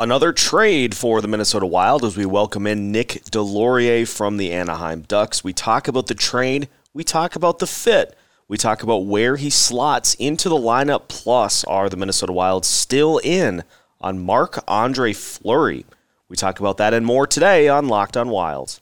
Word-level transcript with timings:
Another 0.00 0.32
trade 0.32 0.96
for 0.96 1.20
the 1.20 1.28
Minnesota 1.28 1.66
Wild 1.66 2.02
as 2.02 2.16
we 2.16 2.24
welcome 2.26 2.66
in 2.66 2.90
Nick 2.90 3.08
Deslauriers 3.30 4.08
from 4.12 4.36
the 4.36 4.50
Anaheim 4.50 5.02
Ducks. 5.02 5.44
We 5.44 5.52
talk 5.52 5.86
about 5.86 6.06
the 6.06 6.14
trade, 6.14 6.68
we 6.94 7.04
talk 7.04 7.36
about 7.36 7.58
the 7.58 7.66
fit, 7.66 8.16
we 8.48 8.56
talk 8.56 8.82
about 8.82 9.04
where 9.04 9.36
he 9.36 9.50
slots 9.50 10.14
into 10.14 10.48
the 10.48 10.56
lineup. 10.56 11.08
Plus, 11.08 11.62
are 11.64 11.88
the 11.88 11.96
Minnesota 11.96 12.32
Wild 12.32 12.64
still 12.64 13.18
in 13.18 13.64
on 14.00 14.18
Marc 14.18 14.58
Andre 14.66 15.12
Fleury? 15.12 15.84
We 16.28 16.36
talk 16.36 16.58
about 16.58 16.78
that 16.78 16.94
and 16.94 17.04
more 17.06 17.26
today 17.26 17.68
on 17.68 17.86
Locked 17.86 18.16
On 18.16 18.30
Wild. 18.30 18.80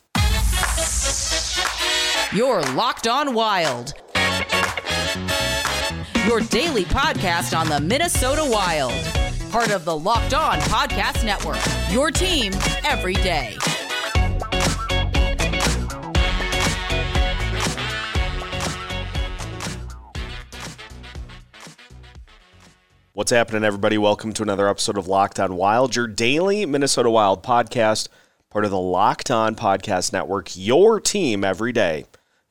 You're 2.32 2.62
Locked 2.74 3.08
On 3.08 3.34
Wild. 3.34 3.94
Your 6.26 6.40
daily 6.40 6.84
podcast 6.84 7.58
on 7.58 7.68
the 7.68 7.80
Minnesota 7.80 8.48
Wild. 8.48 9.19
Part 9.50 9.72
of 9.72 9.84
the 9.84 9.98
Locked 9.98 10.32
On 10.32 10.58
Podcast 10.60 11.24
Network. 11.24 11.58
Your 11.90 12.12
team 12.12 12.52
every 12.84 13.14
day. 13.14 13.56
What's 23.12 23.32
happening, 23.32 23.64
everybody? 23.64 23.98
Welcome 23.98 24.32
to 24.34 24.42
another 24.44 24.68
episode 24.68 24.96
of 24.96 25.08
Locked 25.08 25.40
On 25.40 25.56
Wild, 25.56 25.96
your 25.96 26.06
daily 26.06 26.64
Minnesota 26.64 27.10
Wild 27.10 27.42
podcast, 27.42 28.06
part 28.50 28.64
of 28.64 28.70
the 28.70 28.78
Locked 28.78 29.32
On 29.32 29.56
Podcast 29.56 30.12
Network, 30.12 30.50
your 30.54 31.00
team 31.00 31.42
every 31.42 31.72
day. 31.72 32.04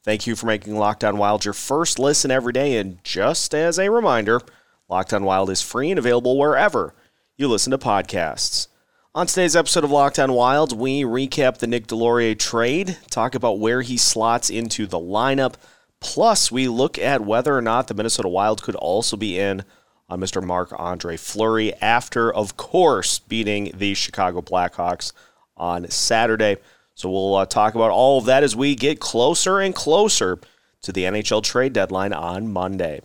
Thank 0.04 0.28
you 0.28 0.36
for 0.36 0.48
making 0.48 0.78
Locked 0.78 1.06
On 1.06 1.18
Wild 1.18 1.46
your 1.46 1.54
first 1.54 1.98
listen 1.98 2.30
every 2.30 2.52
day. 2.52 2.76
And 2.78 3.02
just 3.06 3.56
as 3.56 3.80
a 3.80 3.90
reminder, 3.90 4.42
Locked 4.90 5.14
On 5.14 5.24
Wild 5.24 5.52
is 5.52 5.62
free 5.62 5.92
and 5.92 6.00
available 6.00 6.36
wherever 6.36 6.96
you 7.38 7.48
listen 7.48 7.70
to 7.70 7.78
podcasts. 7.78 8.68
On 9.14 9.28
today's 9.28 9.56
episode 9.56 9.84
of 9.84 9.92
Locked 9.92 10.18
On 10.18 10.34
Wild, 10.34 10.76
we 10.76 11.04
recap 11.04 11.60
the 11.60 11.68
Nick 11.68 11.86
Deslauriers 11.86 12.40
trade, 12.40 12.98
talk 13.12 13.36
about 13.36 13.60
where 13.60 13.84
he 13.84 13.98
slots 13.98 14.50
into 14.50 14.88
the 14.88 14.98
lineup, 14.98 15.54
plus 16.00 16.52
we 16.52 16.68
look 16.68 16.98
at 16.98 17.22
whether 17.22 17.56
or 17.56 17.62
not 17.62 17.88
the 17.88 17.94
Minnesota 17.94 18.28
Wild 18.28 18.64
could 18.64 18.74
also 18.74 19.16
be 19.16 19.38
in 19.38 19.64
on 20.10 20.20
Mr. 20.20 20.44
Marc 20.44 20.74
Andre 20.80 21.18
Fleury 21.18 21.72
after, 21.76 22.34
of 22.34 22.58
course, 22.58 23.20
beating 23.20 23.72
the 23.76 23.94
Chicago 23.94 24.42
Blackhawks 24.42 25.12
on 25.56 25.88
Saturday. 25.92 26.58
So 26.96 27.12
we'll 27.12 27.36
uh, 27.36 27.46
talk 27.46 27.76
about 27.76 27.92
all 27.92 28.18
of 28.18 28.26
that 28.26 28.44
as 28.44 28.56
we 28.56 28.74
get 28.74 29.00
closer 29.00 29.60
and 29.60 29.76
closer 29.76 30.40
to 30.82 30.92
the 30.92 31.04
NHL 31.04 31.44
trade 31.44 31.74
deadline 31.74 32.12
on 32.12 32.52
Monday. 32.52 33.02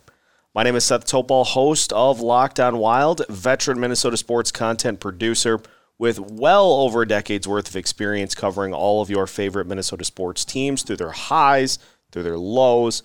My 0.55 0.63
name 0.63 0.77
is 0.77 0.85
Seth 0.85 1.05
Topal, 1.05 1.43
host 1.43 1.91
of 1.91 2.21
Locked 2.21 2.61
On 2.61 2.77
Wild, 2.77 3.23
veteran 3.27 3.77
Minnesota 3.77 4.15
sports 4.15 4.53
content 4.53 5.01
producer 5.01 5.59
with 5.97 6.17
well 6.17 6.71
over 6.71 7.01
a 7.01 7.07
decade's 7.07 7.45
worth 7.45 7.67
of 7.67 7.75
experience 7.75 8.33
covering 8.33 8.73
all 8.73 9.01
of 9.01 9.09
your 9.09 9.27
favorite 9.27 9.67
Minnesota 9.67 10.05
sports 10.05 10.45
teams 10.45 10.81
through 10.81 10.95
their 10.95 11.11
highs, 11.11 11.77
through 12.09 12.23
their 12.23 12.37
lows, 12.37 13.03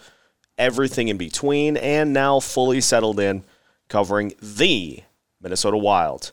everything 0.58 1.08
in 1.08 1.16
between, 1.16 1.76
and 1.76 2.12
now 2.12 2.38
fully 2.38 2.80
settled 2.80 3.18
in 3.18 3.42
covering 3.88 4.32
the 4.40 5.02
Minnesota 5.40 5.76
Wild. 5.76 6.30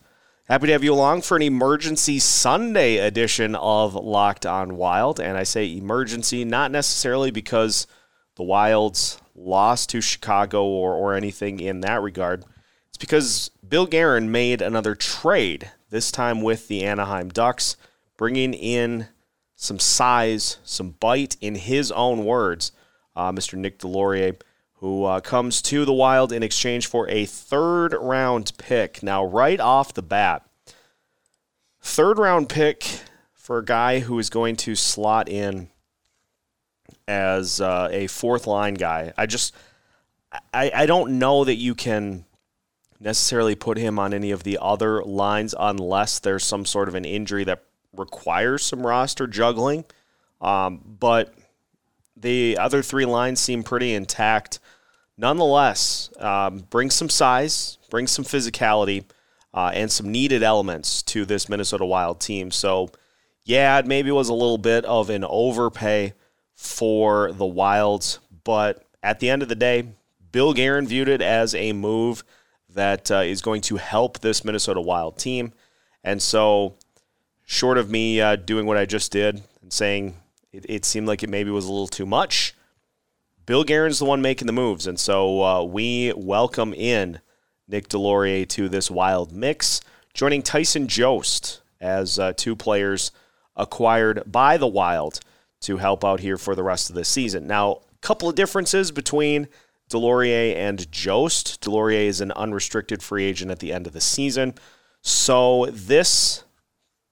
Happy 0.47 0.67
to 0.67 0.73
have 0.73 0.83
you 0.83 0.93
along 0.93 1.23
for 1.23 1.35
an 1.35 1.41
emergency 1.41 2.19
Sunday 2.19 2.97
edition 2.97 3.55
of 3.55 3.95
Locked 3.95 4.45
On 4.45 4.77
Wild. 4.77 5.19
And 5.19 5.35
I 5.35 5.41
say 5.41 5.65
emergency 5.65 6.45
not 6.45 6.69
necessarily 6.69 7.31
because 7.31 7.87
the 8.35 8.43
Wilds 8.43 9.19
lost 9.37 9.89
to 9.91 10.01
Chicago 10.01 10.65
or, 10.65 10.93
or 10.93 11.13
anything 11.13 11.59
in 11.59 11.81
that 11.81 12.01
regard. 12.01 12.43
It's 12.89 12.97
because 12.97 13.51
Bill 13.67 13.85
Guerin 13.85 14.31
made 14.31 14.61
another 14.61 14.95
trade, 14.95 15.71
this 15.89 16.11
time 16.11 16.41
with 16.41 16.67
the 16.67 16.83
Anaheim 16.83 17.29
Ducks, 17.29 17.77
bringing 18.17 18.53
in 18.53 19.07
some 19.55 19.79
size, 19.79 20.57
some 20.63 20.95
bite 20.99 21.37
in 21.39 21.55
his 21.55 21.91
own 21.91 22.25
words. 22.25 22.71
Uh, 23.15 23.31
Mr. 23.31 23.57
Nick 23.57 23.79
Deslauriers 23.79 24.41
who 24.79 25.05
uh, 25.05 25.19
comes 25.19 25.61
to 25.63 25.85
the 25.85 25.93
Wild 25.93 26.31
in 26.31 26.43
exchange 26.43 26.87
for 26.87 27.09
a 27.09 27.25
third 27.25 27.93
round 27.99 28.51
pick. 28.57 29.01
Now, 29.01 29.25
right 29.25 29.59
off 29.59 29.93
the 29.93 30.03
bat, 30.03 30.47
third 31.81 32.19
round 32.19 32.49
pick 32.49 33.01
for 33.33 33.57
a 33.57 33.65
guy 33.65 33.99
who 33.99 34.19
is 34.19 34.29
going 34.29 34.55
to 34.57 34.75
slot 34.75 35.29
in 35.29 35.69
as 37.07 37.61
uh, 37.61 37.89
a 37.91 38.07
fourth 38.07 38.47
line 38.47 38.73
guy. 38.73 39.13
I 39.17 39.25
just, 39.25 39.55
I, 40.53 40.71
I 40.73 40.85
don't 40.85 41.19
know 41.19 41.43
that 41.43 41.55
you 41.55 41.75
can 41.75 42.25
necessarily 42.99 43.55
put 43.55 43.77
him 43.77 43.99
on 43.99 44.13
any 44.13 44.31
of 44.31 44.43
the 44.43 44.57
other 44.61 45.03
lines 45.03 45.53
unless 45.57 46.19
there's 46.19 46.43
some 46.43 46.65
sort 46.65 46.87
of 46.87 46.95
an 46.95 47.05
injury 47.05 47.43
that 47.43 47.63
requires 47.93 48.63
some 48.63 48.85
roster 48.85 49.27
juggling. 49.27 49.85
Um, 50.41 50.81
but 50.99 51.33
the 52.15 52.57
other 52.57 52.81
three 52.81 53.05
lines 53.05 53.39
seem 53.39 53.63
pretty 53.63 53.93
intact. 53.93 54.59
Nonetheless, 55.17 56.09
um, 56.19 56.59
bring 56.69 56.89
some 56.89 57.09
size, 57.09 57.77
bring 57.89 58.07
some 58.07 58.25
physicality, 58.25 59.05
uh, 59.53 59.71
and 59.73 59.91
some 59.91 60.11
needed 60.11 60.43
elements 60.43 61.01
to 61.01 61.25
this 61.25 61.49
Minnesota 61.49 61.85
Wild 61.85 62.19
team. 62.19 62.51
So, 62.51 62.91
yeah, 63.43 63.79
it 63.79 63.87
maybe 63.87 64.11
was 64.11 64.29
a 64.29 64.33
little 64.33 64.57
bit 64.57 64.85
of 64.85 65.09
an 65.09 65.23
overpay 65.23 66.13
for 66.57 67.31
the 67.31 67.45
Wilds, 67.45 68.19
but 68.43 68.83
at 69.03 69.19
the 69.19 69.29
end 69.29 69.43
of 69.43 69.47
the 69.47 69.55
day, 69.55 69.87
Bill 70.31 70.53
Guerin 70.53 70.87
viewed 70.87 71.07
it 71.07 71.21
as 71.21 71.53
a 71.53 71.71
move 71.71 72.23
that 72.73 73.11
uh, 73.11 73.17
is 73.17 73.41
going 73.41 73.61
to 73.61 73.77
help 73.77 74.19
this 74.19 74.43
Minnesota 74.43 74.81
Wild 74.81 75.19
team. 75.19 75.53
And 76.03 76.19
so, 76.21 76.75
short 77.45 77.77
of 77.77 77.91
me 77.91 78.19
uh, 78.19 78.35
doing 78.35 78.65
what 78.65 78.75
I 78.75 78.85
just 78.85 79.11
did 79.11 79.43
and 79.61 79.71
saying, 79.71 80.15
it, 80.51 80.65
it 80.67 80.83
seemed 80.83 81.07
like 81.07 81.21
it 81.21 81.29
maybe 81.29 81.51
was 81.51 81.65
a 81.65 81.71
little 81.71 81.87
too 81.87 82.07
much. 82.07 82.55
Bill 83.45 83.63
Guerin's 83.63 83.99
the 83.99 84.05
one 84.05 84.21
making 84.21 84.47
the 84.47 84.53
moves, 84.53 84.87
and 84.87 84.99
so 84.99 85.43
uh, 85.43 85.63
we 85.63 86.11
welcome 86.17 86.73
in 86.73 87.21
Nick 87.67 87.87
Deslauriers 87.87 88.47
to 88.49 88.67
this 88.67 88.89
wild 88.89 89.31
mix, 89.31 89.79
joining 90.13 90.41
Tyson 90.41 90.87
Jost 90.87 91.61
as 91.79 92.17
uh, 92.17 92.33
two 92.35 92.55
players 92.55 93.11
acquired 93.55 94.23
by 94.25 94.57
the 94.57 94.67
Wild 94.67 95.19
to 95.61 95.77
help 95.77 96.05
out 96.05 96.19
here 96.19 96.37
for 96.37 96.55
the 96.55 96.63
rest 96.63 96.89
of 96.89 96.95
the 96.95 97.05
season. 97.05 97.47
Now, 97.47 97.71
a 97.71 97.97
couple 98.01 98.29
of 98.29 98.35
differences 98.35 98.91
between 98.91 99.47
Deslauriers 99.89 100.55
and 100.55 100.91
Jost. 100.91 101.61
Deslauriers 101.61 102.07
is 102.07 102.21
an 102.21 102.31
unrestricted 102.33 103.01
free 103.01 103.25
agent 103.25 103.51
at 103.51 103.59
the 103.59 103.73
end 103.73 103.87
of 103.87 103.93
the 103.93 104.01
season, 104.01 104.53
so 105.01 105.67
this 105.71 106.43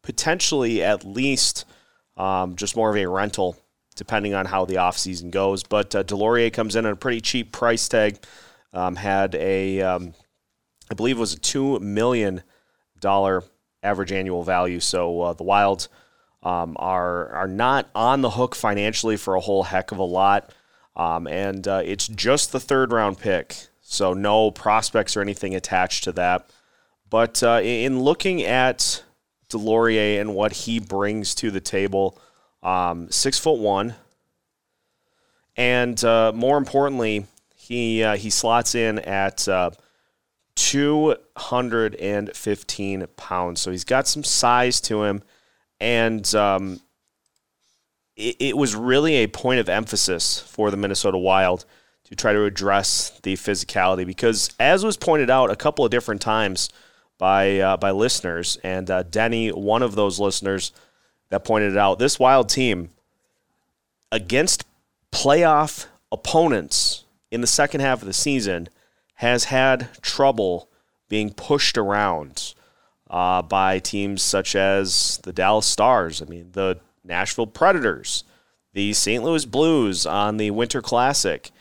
potentially 0.03 0.83
at 0.83 1.05
least 1.05 1.65
um, 2.17 2.55
just 2.55 2.75
more 2.75 2.89
of 2.89 2.97
a 2.97 3.07
rental, 3.07 3.57
depending 3.95 4.33
on 4.33 4.45
how 4.45 4.65
the 4.65 4.75
offseason 4.75 5.31
goes. 5.31 5.63
But 5.63 5.95
uh, 5.95 6.03
Deslauriers 6.03 6.53
comes 6.53 6.75
in 6.75 6.85
at 6.85 6.93
a 6.93 6.97
pretty 6.97 7.21
cheap 7.21 7.51
price 7.51 7.87
tag. 7.87 8.17
Um, 8.73 8.97
had 8.97 9.35
a, 9.35 9.81
um, 9.81 10.13
I 10.91 10.93
believe 10.93 11.17
it 11.17 11.21
was 11.21 11.33
a 11.33 11.39
$2 11.39 11.79
million 11.81 12.43
average 13.83 14.11
annual 14.11 14.43
value. 14.43 14.79
So 14.79 15.21
uh, 15.21 15.33
the 15.33 15.43
Wilds 15.43 15.89
um, 16.45 16.77
are, 16.79 17.29
are 17.31 17.47
not 17.47 17.89
on 17.93 18.21
the 18.21 18.29
hook 18.29 18.55
financially 18.55 19.17
for 19.17 19.35
a 19.35 19.41
whole 19.41 19.63
heck 19.63 19.91
of 19.91 19.97
a 19.97 20.03
lot. 20.03 20.53
Um, 20.95 21.27
and 21.27 21.67
uh, 21.67 21.81
it's 21.83 22.07
just 22.07 22.53
the 22.53 22.59
third 22.61 22.93
round 22.93 23.19
pick. 23.19 23.57
So 23.81 24.13
no 24.13 24.51
prospects 24.51 25.17
or 25.17 25.21
anything 25.21 25.55
attached 25.55 26.05
to 26.05 26.13
that. 26.13 26.49
But 27.09 27.43
uh, 27.43 27.59
in 27.61 27.99
looking 27.99 28.43
at 28.43 29.03
Deslauriers 29.49 30.21
and 30.21 30.35
what 30.35 30.51
he 30.51 30.79
brings 30.79 31.33
to 31.35 31.51
the 31.51 31.61
table. 31.61 32.19
Um, 32.63 33.11
six 33.11 33.37
foot 33.37 33.59
one, 33.59 33.93
and 35.55 36.03
uh, 36.03 36.31
more 36.33 36.57
importantly, 36.57 37.27
he 37.55 38.03
uh, 38.03 38.17
he 38.17 38.31
slots 38.31 38.75
in 38.75 38.99
at 38.99 39.47
uh, 39.47 39.71
215 40.55 43.07
pounds. 43.15 43.61
So 43.61 43.71
he's 43.71 43.83
got 43.83 44.07
some 44.07 44.23
size 44.23 44.81
to 44.81 45.03
him, 45.03 45.21
and 45.79 46.33
um, 46.35 46.79
it, 48.15 48.35
it 48.39 48.57
was 48.57 48.75
really 48.75 49.15
a 49.15 49.27
point 49.27 49.59
of 49.59 49.69
emphasis 49.69 50.39
for 50.39 50.71
the 50.71 50.77
Minnesota 50.77 51.17
Wild 51.17 51.65
to 52.05 52.15
try 52.15 52.33
to 52.33 52.43
address 52.45 53.19
the 53.23 53.33
physicality 53.33 54.05
because, 54.05 54.49
as 54.59 54.83
was 54.83 54.97
pointed 54.97 55.29
out 55.29 55.51
a 55.51 55.55
couple 55.55 55.83
of 55.83 55.91
different 55.91 56.21
times 56.21 56.69
by 57.17 57.59
uh, 57.59 57.77
by 57.77 57.91
listeners, 57.91 58.57
and 58.63 58.89
uh, 58.91 59.03
Denny, 59.03 59.49
one 59.49 59.81
of 59.81 59.95
those 59.95 60.19
listeners 60.19 60.71
that 61.29 61.43
pointed 61.43 61.73
it 61.73 61.77
out. 61.77 61.99
This 61.99 62.19
Wild 62.19 62.49
team 62.49 62.91
against 64.11 64.65
playoff 65.11 65.87
opponents 66.11 67.05
in 67.31 67.41
the 67.41 67.47
second 67.47 67.81
half 67.81 68.01
of 68.01 68.07
the 68.07 68.13
season 68.13 68.69
has 69.15 69.45
had 69.45 69.89
trouble 70.01 70.69
being 71.09 71.31
pushed 71.31 71.77
around 71.77 72.53
uh, 73.09 73.41
by 73.41 73.79
teams 73.79 74.21
such 74.21 74.55
as 74.55 75.19
the 75.23 75.33
Dallas 75.33 75.65
Stars. 75.65 76.21
I 76.21 76.25
mean, 76.25 76.49
the 76.53 76.79
Nashville 77.03 77.47
Predators, 77.47 78.23
the 78.73 78.93
St. 78.93 79.23
Louis 79.23 79.45
Blues 79.45 80.05
on 80.05 80.37
the 80.37 80.51
Winter 80.51 80.81
Classic. 80.81 81.51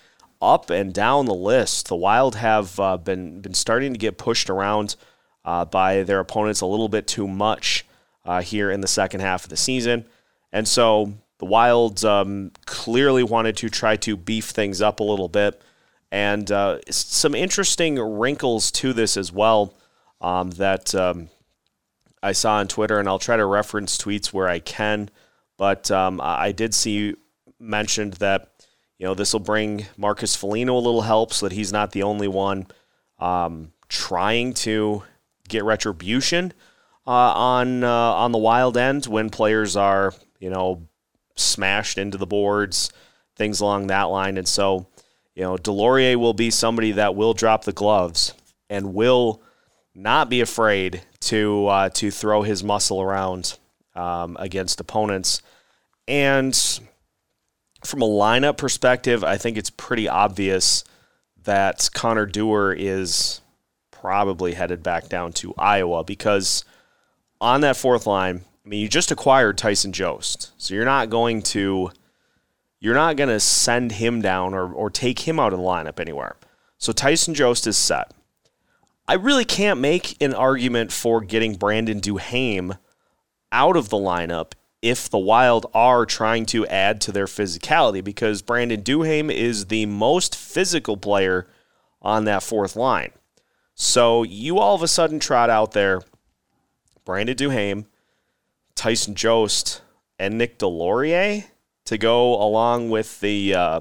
Up 0.43 0.69
and 0.69 0.93
down 0.93 1.27
the 1.27 1.35
list, 1.35 1.89
the 1.89 1.97
Wild 1.97 2.35
have 2.37 2.79
uh, 2.79 2.97
been 2.99 3.41
been 3.41 3.55
starting 3.55 3.95
to 3.95 3.99
get 3.99 4.19
pushed 4.19 4.51
around 4.51 4.97
uh, 5.45 5.65
by 5.65 6.03
their 6.03 6.21
opponents 6.21 6.61
a 6.61 6.67
little 6.67 6.89
bit 6.89 7.07
too 7.07 7.27
much 7.27 7.87
uh, 8.25 8.43
here 8.43 8.71
in 8.71 8.81
the 8.81 8.89
second 8.89 9.21
half 9.21 9.45
of 9.45 9.51
the 9.51 9.57
season. 9.57 10.05
And 10.53 10.69
so 10.69 11.15
the 11.39 11.47
Wilds 11.47 12.05
um, 12.05 12.53
clearly 12.67 13.23
wanted 13.23 13.57
to 13.59 13.69
try 13.69 13.97
to 13.97 14.17
beef 14.17 14.47
things 14.47 14.81
up 14.81 15.01
a 15.01 15.05
little 15.05 15.29
bit. 15.29 15.61
And 16.11 16.51
uh, 16.51 16.79
some 16.91 17.35
interesting 17.35 17.99
wrinkles 17.99 18.71
to 18.73 18.93
this 18.93 19.17
as 19.17 19.33
well 19.33 19.75
um, 20.21 20.51
that 20.53 20.95
um, 20.95 21.29
I 22.25 22.33
saw 22.33 22.57
on 22.57 22.69
Twitter, 22.69 22.99
and 22.99 23.09
I'll 23.09 23.19
try 23.19 23.37
to 23.37 23.45
reference 23.45 23.99
tweets 23.99 24.33
where 24.33 24.49
I 24.49 24.59
can. 24.59 25.11
But 25.57 25.91
um, 25.91 26.21
I 26.23 26.53
did 26.53 26.75
see 26.75 27.15
mentioned 27.61 28.15
that 28.15 28.51
you 28.99 29.07
know 29.07 29.15
this 29.15 29.33
will 29.33 29.41
bring 29.41 29.87
Marcus 29.97 30.35
Foligno 30.35 30.75
a 30.75 30.81
little 30.81 31.03
help, 31.03 31.33
so 31.33 31.47
that 31.47 31.55
he's 31.55 31.73
not 31.73 31.93
the 31.93 32.03
only 32.03 32.29
one 32.29 32.67
um, 33.19 33.73
trying 33.89 34.55
to 34.55 35.03
get 35.49 35.65
retribution 35.65 36.53
uh, 37.07 37.11
on 37.11 37.85
uh, 37.85 37.89
on 37.89 38.33
the 38.33 38.39
wild 38.39 38.77
end 38.77 39.07
when 39.07 39.31
players 39.31 39.77
are 39.77 40.15
you 40.41 40.51
know 40.51 40.89
smashed 41.37 41.99
into 41.99 42.19
the 42.19 42.27
boards, 42.27 42.91
things 43.37 43.61
along 43.61 43.89
that 43.89 44.05
line. 44.05 44.39
And 44.39 44.49
so, 44.49 44.87
you 45.35 45.43
know, 45.43 45.57
Deslauriers 45.57 46.17
will 46.17 46.35
be 46.35 46.51
somebody 46.51 46.93
that 46.93 47.15
will 47.15 47.35
drop 47.35 47.65
the 47.65 47.73
gloves 47.73 48.35
and 48.71 48.95
will 48.95 49.43
not 49.95 50.29
be 50.29 50.41
afraid 50.41 51.03
to 51.21 51.67
uh, 51.67 51.89
to 51.91 52.11
throw 52.11 52.43
his 52.43 52.65
muscle 52.65 53.01
around 53.01 53.59
um, 53.95 54.37
against 54.41 54.81
opponents. 54.81 55.41
And 56.09 56.55
from 57.85 58.03
a 58.03 58.09
lineup 58.09 58.57
perspective, 58.57 59.23
I 59.23 59.37
think 59.37 59.57
it's 59.57 59.71
pretty 59.71 60.09
obvious 60.09 60.85
that 61.45 61.89
Connor 61.95 62.27
Dewar 62.27 62.73
is 62.73 63.41
probably 63.91 64.55
headed 64.55 64.83
back 64.83 65.09
down 65.09 65.33
to 65.33 65.55
Iowa 65.57 66.05
because 66.05 66.65
on 67.41 67.61
that 67.63 67.77
fourth 67.77 68.07
line, 68.07 68.43
I 68.65 68.69
mean, 68.69 68.81
you 68.81 68.89
just 68.89 69.11
acquired 69.11 69.59
Tyson 69.59 69.93
Jost, 69.93 70.53
so 70.57 70.75
you're 70.75 70.85
not 70.85 71.11
going 71.11 71.43
to 71.43 71.91
you're 72.81 72.95
not 72.95 73.17
going 73.17 73.31
to 73.31 73.41
send 73.41 73.93
him 73.93 74.21
down 74.21 74.53
or, 74.53 74.71
or 74.71 74.91
take 74.91 75.21
him 75.21 75.41
out 75.41 75.55
of 75.55 75.59
the 75.59 75.65
lineup 75.65 75.99
anywhere. 75.99 76.37
So 76.77 76.93
Tyson 76.93 77.33
Jost 77.33 77.67
is 77.67 77.79
set. 77.79 78.13
I 79.07 79.15
really 79.15 79.45
can't 79.45 79.81
make 79.81 80.21
an 80.23 80.35
argument 80.35 80.91
for 80.91 81.21
getting 81.21 81.57
Brandon 81.57 82.01
Duhaime 82.01 82.79
out 83.53 83.77
of 83.77 83.91
the 83.91 83.99
lineup 83.99 84.53
if 84.81 85.09
the 85.09 85.19
Wild 85.19 85.67
are 85.75 86.07
trying 86.07 86.47
to 86.47 86.67
add 86.67 87.01
to 87.03 87.13
their 87.13 87.27
physicality 87.27 88.03
because 88.03 88.43
Brandon 88.43 88.83
Duhaime 88.83 89.31
is 89.31 89.67
the 89.67 89.87
most 89.87 90.35
physical 90.35 90.97
player 90.97 91.47
on 92.01 92.25
that 92.25 92.43
fourth 92.43 92.77
line. 92.77 93.11
So 93.75 94.23
you 94.23 94.59
all 94.59 94.75
of 94.75 94.83
a 94.83 94.89
sudden 94.89 95.21
trot 95.21 95.51
out 95.51 95.73
there 95.73 96.03
Brandon 97.05 97.37
Duhaime, 97.37 97.87
Tyson 98.75 99.15
Jost, 99.15 99.83
and 100.19 100.39
Nick 100.39 100.59
Deslauriers 100.59 101.45
to 101.85 101.99
go 101.99 102.35
along 102.43 102.89
with 102.89 103.21
the 103.21 103.55
uh, 103.55 103.81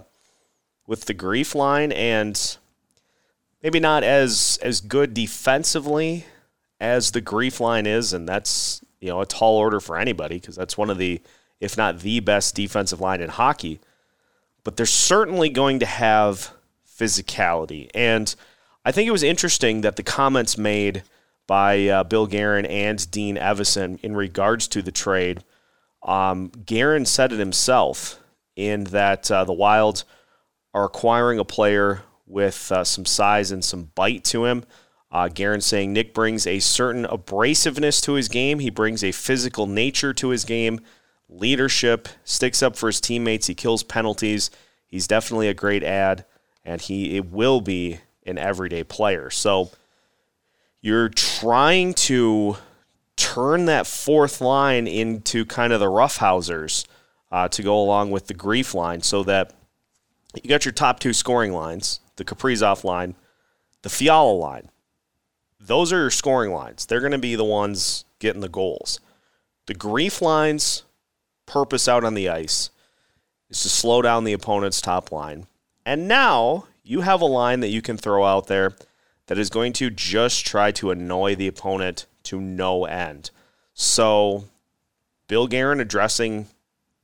with 0.87 1.05
the 1.05 1.13
grief 1.13 1.55
line 1.55 1.91
and 1.93 2.57
maybe 3.63 3.79
not 3.79 4.03
as 4.03 4.59
as 4.61 4.81
good 4.81 5.13
defensively 5.13 6.25
as 6.79 7.11
the 7.11 7.21
grief 7.21 7.59
line 7.59 7.87
is 7.87 8.13
and 8.13 8.27
that's 8.27 8.83
you 8.99 9.09
know 9.09 9.21
a 9.21 9.25
tall 9.25 9.57
order 9.57 9.79
for 9.79 9.97
anybody 9.97 10.35
because 10.35 10.55
that's 10.55 10.77
one 10.77 10.89
of 10.89 10.97
the 10.97 11.21
if 11.59 11.77
not 11.77 11.99
the 11.99 12.19
best 12.19 12.55
defensive 12.55 13.01
line 13.01 13.21
in 13.21 13.29
hockey 13.29 13.79
but 14.63 14.77
they're 14.77 14.85
certainly 14.85 15.49
going 15.49 15.79
to 15.79 15.85
have 15.85 16.53
physicality 16.85 17.89
and 17.95 18.35
I 18.85 18.91
think 18.91 19.07
it 19.07 19.11
was 19.11 19.23
interesting 19.23 19.81
that 19.81 19.95
the 19.95 20.03
comments 20.03 20.57
made 20.57 21.03
by 21.47 21.87
uh, 21.87 22.03
Bill 22.03 22.27
Guerin 22.27 22.65
and 22.65 23.09
Dean 23.11 23.37
Evason 23.37 23.99
in 24.01 24.15
regards 24.15 24.67
to 24.69 24.81
the 24.81 24.91
trade. 24.91 25.43
Um, 26.03 26.49
Guerin 26.65 27.05
said 27.05 27.31
it 27.31 27.39
himself 27.39 28.19
in 28.55 28.85
that 28.85 29.31
uh, 29.31 29.45
the 29.45 29.53
Wild 29.53 30.03
are 30.73 30.83
acquiring 30.83 31.39
a 31.39 31.45
player 31.45 32.01
with 32.33 32.71
uh, 32.71 32.83
some 32.83 33.05
size 33.05 33.51
and 33.51 33.63
some 33.63 33.91
bite 33.95 34.23
to 34.25 34.45
him. 34.45 34.63
Uh, 35.11 35.27
Guerin 35.27 35.61
saying 35.61 35.93
Nick 35.93 36.13
brings 36.13 36.47
a 36.47 36.59
certain 36.59 37.05
abrasiveness 37.05 38.01
to 38.01 38.13
his 38.13 38.27
game. 38.27 38.57
He 38.57 38.71
brings 38.71 39.03
a 39.03 39.11
physical 39.11 39.67
nature 39.67 40.11
to 40.15 40.29
his 40.29 40.43
game, 40.43 40.79
leadership, 41.29 42.07
sticks 42.23 42.63
up 42.63 42.75
for 42.75 42.87
his 42.87 42.99
teammates. 42.99 43.45
He 43.45 43.53
kills 43.53 43.83
penalties. 43.83 44.49
He's 44.87 45.05
definitely 45.05 45.47
a 45.47 45.53
great 45.53 45.83
ad, 45.83 46.25
and 46.65 46.81
he 46.81 47.15
it 47.15 47.31
will 47.31 47.61
be 47.61 47.99
an 48.25 48.39
everyday 48.39 48.83
player. 48.83 49.29
So 49.29 49.69
you're 50.81 51.09
trying 51.09 51.93
to 51.93 52.57
turn 53.15 53.65
that 53.65 53.85
fourth 53.85 54.41
line 54.41 54.87
into 54.87 55.45
kind 55.45 55.71
of 55.71 55.79
the 55.79 55.85
roughhousers 55.85 56.87
uh, 57.31 57.47
to 57.49 57.61
go 57.61 57.79
along 57.79 58.09
with 58.09 58.25
the 58.25 58.33
grief 58.33 58.73
line 58.73 59.01
so 59.03 59.23
that 59.23 59.53
you 60.41 60.49
got 60.49 60.65
your 60.65 60.71
top 60.71 60.99
two 60.99 61.13
scoring 61.13 61.53
lines 61.53 61.99
the 62.15 62.25
Kaprizov 62.25 62.83
line, 62.83 63.15
the 63.81 63.89
Fiala 63.89 64.31
line. 64.31 64.69
Those 65.59 65.93
are 65.93 65.99
your 65.99 66.09
scoring 66.09 66.51
lines. 66.51 66.85
They're 66.85 66.99
going 66.99 67.11
to 67.13 67.17
be 67.17 67.35
the 67.35 67.43
ones 67.43 68.05
getting 68.19 68.41
the 68.41 68.49
goals. 68.49 68.99
The 69.65 69.73
grief 69.73 70.21
lines, 70.21 70.83
purpose 71.45 71.87
out 71.87 72.03
on 72.03 72.13
the 72.13 72.29
ice 72.29 72.69
is 73.49 73.61
to 73.61 73.69
slow 73.69 74.01
down 74.01 74.23
the 74.23 74.33
opponent's 74.33 74.81
top 74.81 75.11
line. 75.11 75.47
And 75.85 76.07
now 76.07 76.65
you 76.83 77.01
have 77.01 77.21
a 77.21 77.25
line 77.25 77.59
that 77.61 77.69
you 77.69 77.81
can 77.81 77.97
throw 77.97 78.25
out 78.25 78.47
there 78.47 78.75
that 79.27 79.37
is 79.37 79.49
going 79.49 79.73
to 79.73 79.89
just 79.89 80.45
try 80.45 80.71
to 80.71 80.91
annoy 80.91 81.35
the 81.35 81.47
opponent 81.47 82.05
to 82.23 82.41
no 82.41 82.85
end. 82.85 83.31
So, 83.73 84.45
Bill 85.27 85.47
Guerin 85.47 85.79
addressing 85.79 86.47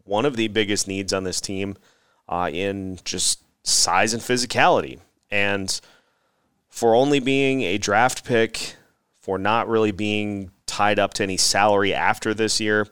one 0.03 0.25
of 0.25 0.35
the 0.35 0.47
biggest 0.47 0.87
needs 0.87 1.13
on 1.13 1.23
this 1.23 1.39
team 1.39 1.77
uh, 2.27 2.49
in 2.51 2.99
just 3.03 3.43
size 3.69 4.13
and 4.13 4.21
physicality. 4.21 4.99
And 5.31 5.79
for 6.69 6.95
only 6.95 7.19
being 7.19 7.61
a 7.61 7.77
draft 7.77 8.23
pick, 8.23 8.75
for 9.19 9.37
not 9.37 9.67
really 9.67 9.91
being 9.91 10.51
tied 10.65 10.99
up 10.99 11.13
to 11.15 11.23
any 11.23 11.37
salary 11.37 11.93
after 11.93 12.33
this 12.33 12.59
year, 12.59 12.87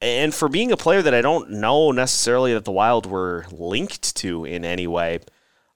and 0.00 0.34
for 0.34 0.48
being 0.48 0.70
a 0.70 0.76
player 0.76 1.02
that 1.02 1.14
I 1.14 1.22
don't 1.22 1.50
know 1.50 1.90
necessarily 1.90 2.52
that 2.54 2.64
the 2.64 2.72
Wild 2.72 3.06
were 3.06 3.46
linked 3.50 4.14
to 4.16 4.44
in 4.44 4.64
any 4.64 4.86
way 4.86 5.20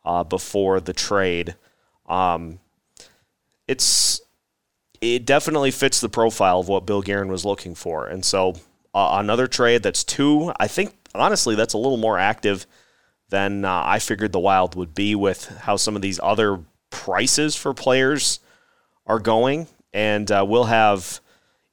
uh, 0.04 0.22
before 0.24 0.80
the 0.80 0.92
trade. 0.92 1.54
Um, 2.06 2.60
it's 3.66 4.20
it 5.00 5.24
definitely 5.24 5.70
fits 5.70 6.00
the 6.00 6.08
profile 6.08 6.60
of 6.60 6.68
what 6.68 6.86
Bill 6.86 7.02
Guerin 7.02 7.28
was 7.28 7.44
looking 7.44 7.74
for, 7.74 8.06
and 8.06 8.24
so 8.24 8.54
uh, 8.94 9.16
another 9.20 9.46
trade 9.46 9.82
that's 9.82 10.04
two. 10.04 10.52
I 10.58 10.66
think 10.68 10.94
honestly 11.14 11.54
that's 11.54 11.74
a 11.74 11.78
little 11.78 11.96
more 11.96 12.18
active 12.18 12.66
than 13.30 13.64
uh, 13.64 13.82
I 13.84 13.98
figured 13.98 14.32
the 14.32 14.38
Wild 14.38 14.74
would 14.74 14.94
be 14.94 15.14
with 15.14 15.46
how 15.62 15.76
some 15.76 15.96
of 15.96 16.02
these 16.02 16.20
other 16.22 16.60
prices 16.90 17.54
for 17.54 17.74
players 17.74 18.40
are 19.06 19.18
going, 19.18 19.66
and 19.92 20.30
uh, 20.30 20.44
we'll 20.46 20.64
have 20.64 21.20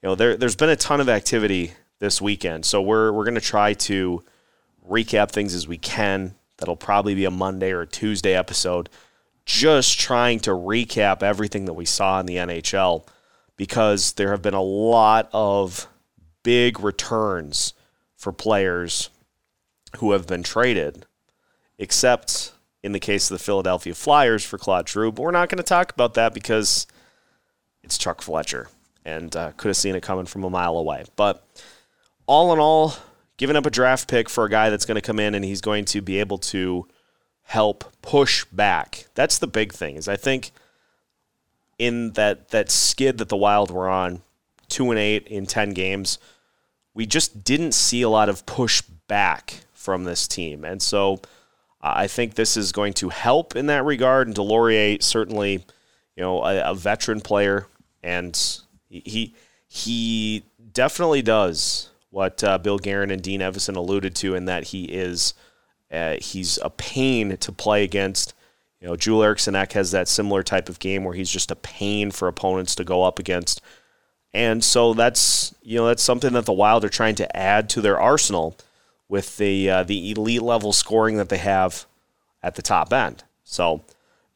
you 0.01 0.09
know 0.09 0.15
there 0.15 0.37
there's 0.37 0.55
been 0.55 0.69
a 0.69 0.75
ton 0.75 1.01
of 1.01 1.09
activity 1.09 1.73
this 1.99 2.21
weekend, 2.21 2.65
so 2.65 2.81
we're 2.81 3.11
we're 3.11 3.25
going 3.25 3.35
to 3.35 3.41
try 3.41 3.73
to 3.73 4.23
recap 4.87 5.31
things 5.31 5.53
as 5.53 5.67
we 5.67 5.77
can. 5.77 6.35
That'll 6.57 6.75
probably 6.77 7.15
be 7.15 7.25
a 7.25 7.31
Monday 7.31 7.71
or 7.71 7.81
a 7.81 7.87
Tuesday 7.87 8.33
episode 8.33 8.89
just 9.45 9.99
trying 9.99 10.39
to 10.39 10.51
recap 10.51 11.21
everything 11.21 11.65
that 11.65 11.73
we 11.73 11.85
saw 11.85 12.19
in 12.19 12.25
the 12.25 12.37
NHL 12.37 13.07
because 13.57 14.13
there 14.13 14.31
have 14.31 14.41
been 14.41 14.55
a 14.55 14.61
lot 14.61 15.29
of 15.31 15.87
big 16.43 16.79
returns 16.79 17.73
for 18.17 18.31
players 18.31 19.09
who 19.97 20.11
have 20.11 20.27
been 20.27 20.43
traded, 20.43 21.05
except 21.77 22.53
in 22.83 22.91
the 22.91 22.99
case 22.99 23.29
of 23.31 23.37
the 23.37 23.43
Philadelphia 23.43 23.93
Flyers 23.93 24.43
for 24.43 24.57
Claude 24.57 24.87
Giroux. 24.87 25.11
But 25.11 25.23
we're 25.23 25.31
not 25.31 25.49
going 25.49 25.57
to 25.57 25.63
talk 25.63 25.91
about 25.91 26.13
that 26.13 26.33
because 26.33 26.87
it's 27.83 27.97
Chuck 27.97 28.21
Fletcher 28.21 28.69
and 29.03 29.35
uh, 29.35 29.51
could 29.57 29.69
have 29.69 29.77
seen 29.77 29.95
it 29.95 30.01
coming 30.01 30.25
from 30.25 30.43
a 30.43 30.49
mile 30.49 30.77
away. 30.77 31.05
But 31.15 31.45
all 32.27 32.53
in 32.53 32.59
all, 32.59 32.95
giving 33.37 33.55
up 33.55 33.65
a 33.65 33.71
draft 33.71 34.07
pick 34.07 34.29
for 34.29 34.45
a 34.45 34.49
guy 34.49 34.69
that's 34.69 34.85
going 34.85 34.95
to 34.95 35.01
come 35.01 35.19
in 35.19 35.35
and 35.35 35.43
he's 35.43 35.61
going 35.61 35.85
to 35.85 36.01
be 36.01 36.19
able 36.19 36.37
to 36.37 36.87
help 37.43 37.85
push 38.01 38.45
back. 38.45 39.07
That's 39.13 39.37
the 39.37 39.47
big 39.47 39.73
thing. 39.73 39.95
Is 39.95 40.07
I 40.07 40.15
think 40.15 40.51
in 41.77 42.11
that 42.13 42.49
that 42.49 42.71
skid 42.71 43.17
that 43.19 43.29
the 43.29 43.37
Wild 43.37 43.71
were 43.71 43.89
on, 43.89 44.21
two 44.67 44.89
and 44.89 44.99
eight 44.99 45.27
in 45.27 45.45
ten 45.45 45.71
games, 45.71 46.17
we 46.93 47.05
just 47.05 47.43
didn't 47.43 47.73
see 47.73 48.01
a 48.01 48.09
lot 48.09 48.29
of 48.29 48.45
push 48.45 48.81
back 49.07 49.61
from 49.73 50.05
this 50.05 50.27
team, 50.27 50.65
and 50.65 50.81
so 50.81 51.19
I 51.85 52.07
think 52.07 52.33
this 52.33 52.57
is 52.57 52.71
going 52.71 52.93
to 52.93 53.09
help 53.09 53.55
in 53.55 53.67
that 53.67 53.85
regard. 53.85 54.27
And 54.27 54.35
Deslauriers 54.35 55.03
certainly, 55.03 55.63
you 56.15 56.23
know, 56.23 56.43
a, 56.43 56.71
a 56.71 56.75
veteran 56.75 57.21
player, 57.21 57.67
and 58.01 58.35
he 58.89 59.35
he 59.67 60.43
definitely 60.73 61.21
does 61.21 61.89
what 62.09 62.43
uh, 62.43 62.57
Bill 62.57 62.79
Guerin 62.79 63.11
and 63.11 63.21
Dean 63.21 63.41
Evason 63.41 63.75
alluded 63.75 64.15
to, 64.15 64.33
in 64.33 64.45
that 64.45 64.65
he 64.65 64.85
is 64.85 65.35
uh, 65.91 66.15
he's 66.19 66.57
a 66.63 66.71
pain 66.71 67.37
to 67.37 67.51
play 67.51 67.83
against. 67.83 68.33
You 68.81 68.87
know, 68.87 68.95
Joel 68.95 69.23
Eriksson 69.23 69.53
has 69.53 69.91
that 69.91 70.07
similar 70.07 70.43
type 70.43 70.69
of 70.69 70.79
game 70.79 71.03
where 71.03 71.13
he's 71.13 71.29
just 71.29 71.51
a 71.51 71.55
pain 71.55 72.11
for 72.11 72.27
opponents 72.27 72.75
to 72.75 72.83
go 72.83 73.03
up 73.03 73.19
against. 73.19 73.61
And 74.33 74.63
so 74.63 74.93
that's 74.93 75.53
you 75.61 75.77
know 75.77 75.87
that's 75.87 76.03
something 76.03 76.33
that 76.33 76.45
the 76.45 76.53
Wild 76.53 76.83
are 76.83 76.89
trying 76.89 77.15
to 77.15 77.37
add 77.37 77.69
to 77.69 77.81
their 77.81 77.99
arsenal 77.99 78.57
with 79.07 79.37
the 79.37 79.69
uh, 79.69 79.83
the 79.83 80.11
elite 80.11 80.41
level 80.41 80.73
scoring 80.73 81.17
that 81.17 81.29
they 81.29 81.37
have 81.37 81.85
at 82.41 82.55
the 82.55 82.61
top 82.61 82.91
end. 82.93 83.23
So 83.43 83.83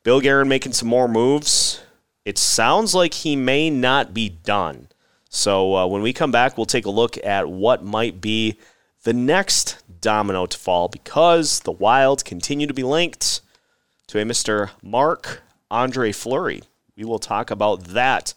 Bill 0.04 0.22
Guerin 0.22 0.48
making 0.48 0.74
some 0.74 0.88
more 0.88 1.08
moves. 1.08 1.82
It 2.26 2.38
sounds 2.38 2.94
like 2.94 3.14
he 3.14 3.36
may 3.36 3.70
not 3.70 4.14
be 4.14 4.30
done. 4.30 4.88
So 5.30 5.76
uh, 5.76 5.88
when 5.88 6.02
we 6.02 6.14
come 6.14 6.32
back, 6.32 6.58
we'll 6.58 6.66
take 6.66 6.86
a 6.86 6.92
look 6.92 7.18
at 7.24 7.50
what 7.50 7.84
might 7.84 8.20
be 8.20 8.58
the 9.04 9.14
next 9.14 9.78
domino 10.02 10.46
to 10.46 10.58
fall 10.58 10.88
because 10.88 11.62
the 11.62 11.72
Wild 11.72 12.26
continue 12.26 12.68
to 12.68 12.74
be 12.74 12.84
linked 12.84 13.42
to 14.08 14.20
a 14.20 14.26
Mr. 14.26 14.72
Marc 14.82 15.42
Andre 15.72 16.12
Fleury. 16.12 16.64
We 16.98 17.06
will 17.06 17.20
talk 17.20 17.52
about 17.52 17.86
that 17.86 18.34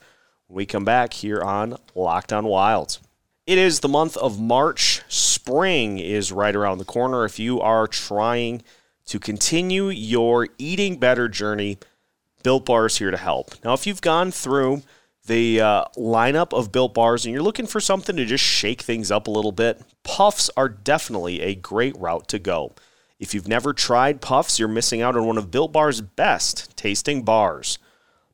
when 0.47 0.57
we 0.57 0.67
come 0.67 0.85
back 0.85 1.15
here 1.15 1.43
on 1.43 1.77
Locked 1.95 2.33
on 2.33 2.45
Wild. 2.45 2.99
It 3.45 3.59
is 3.59 3.81
the 3.81 3.89
month 3.89 4.17
of 4.19 4.41
March. 4.41 5.03
Spring 5.09 5.99
is 5.99 6.31
right 6.31 6.55
around 6.55 6.79
the 6.79 6.85
corner. 6.85 7.25
If 7.25 7.41
you 7.41 7.61
are 7.61 7.89
trying 7.89 8.63
to 9.07 9.19
continue 9.19 9.89
your 9.89 10.47
eating 10.59 10.99
better 10.99 11.29
journey, 11.29 11.79
Built 12.45 12.65
Bar 12.67 12.87
is 12.87 12.99
here 12.99 13.11
to 13.11 13.17
help. 13.17 13.53
Now, 13.65 13.73
if 13.73 13.85
you've 13.85 14.01
gone 14.01 14.31
through 14.31 14.83
the 15.27 15.61
uh, 15.61 15.85
lineup 15.97 16.57
of 16.57 16.71
Built 16.71 16.95
Bars 16.95 17.25
and 17.25 17.35
you're 17.35 17.43
looking 17.43 17.67
for 17.67 17.81
something 17.81 18.15
to 18.15 18.25
just 18.25 18.45
shake 18.45 18.83
things 18.83 19.11
up 19.11 19.27
a 19.27 19.33
little 19.33 19.51
bit, 19.51 19.83
Puffs 20.05 20.49
are 20.57 20.69
definitely 20.69 21.41
a 21.41 21.57
great 21.57 21.99
route 21.99 22.29
to 22.29 22.39
go. 22.39 22.73
If 23.19 23.35
you've 23.35 23.49
never 23.49 23.73
tried 23.73 24.21
Puffs, 24.21 24.61
you're 24.61 24.69
missing 24.69 25.03
out 25.03 25.17
on 25.17 25.27
one 25.27 25.39
of 25.39 25.51
Built 25.51 25.73
Bar's 25.73 26.01
best 26.01 26.77
tasting 26.77 27.23
bars. 27.25 27.81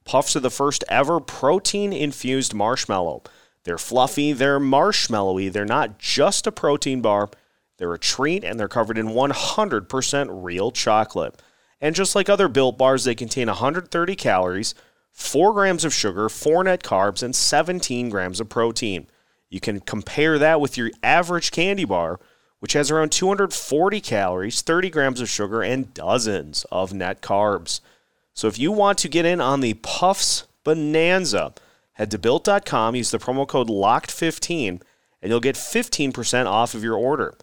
Puffs 0.04 0.36
are 0.36 0.40
the 0.40 0.50
first 0.50 0.84
ever 0.90 1.18
protein 1.18 1.94
infused 1.94 2.52
marshmallow. 2.52 3.22
They're 3.68 3.76
fluffy, 3.76 4.32
they're 4.32 4.58
marshmallowy, 4.58 5.52
they're 5.52 5.66
not 5.66 5.98
just 5.98 6.46
a 6.46 6.52
protein 6.52 7.02
bar, 7.02 7.28
they're 7.76 7.92
a 7.92 7.98
treat, 7.98 8.42
and 8.42 8.58
they're 8.58 8.66
covered 8.66 8.96
in 8.96 9.08
100% 9.08 10.28
real 10.30 10.70
chocolate. 10.70 11.42
And 11.78 11.94
just 11.94 12.14
like 12.14 12.30
other 12.30 12.48
built 12.48 12.78
bars, 12.78 13.04
they 13.04 13.14
contain 13.14 13.48
130 13.48 14.16
calories, 14.16 14.74
4 15.12 15.52
grams 15.52 15.84
of 15.84 15.92
sugar, 15.92 16.30
4 16.30 16.64
net 16.64 16.82
carbs, 16.82 17.22
and 17.22 17.36
17 17.36 18.08
grams 18.08 18.40
of 18.40 18.48
protein. 18.48 19.06
You 19.50 19.60
can 19.60 19.80
compare 19.80 20.38
that 20.38 20.62
with 20.62 20.78
your 20.78 20.90
average 21.02 21.50
candy 21.50 21.84
bar, 21.84 22.18
which 22.60 22.72
has 22.72 22.90
around 22.90 23.12
240 23.12 24.00
calories, 24.00 24.62
30 24.62 24.88
grams 24.88 25.20
of 25.20 25.28
sugar, 25.28 25.60
and 25.60 25.92
dozens 25.92 26.64
of 26.72 26.94
net 26.94 27.20
carbs. 27.20 27.80
So 28.32 28.48
if 28.48 28.58
you 28.58 28.72
want 28.72 28.96
to 29.00 29.10
get 29.10 29.26
in 29.26 29.42
on 29.42 29.60
the 29.60 29.74
Puffs 29.74 30.46
Bonanza, 30.64 31.52
head 31.98 32.10
to 32.12 32.18
built.com, 32.18 32.94
use 32.94 33.10
the 33.10 33.18
promo 33.18 33.46
code 33.46 33.68
LOCKED15, 33.68 34.80
and 35.20 35.30
you'll 35.30 35.40
get 35.40 35.56
15% 35.56 36.46
off 36.46 36.74
of 36.74 36.82
your 36.82 36.96
order. 36.96 37.34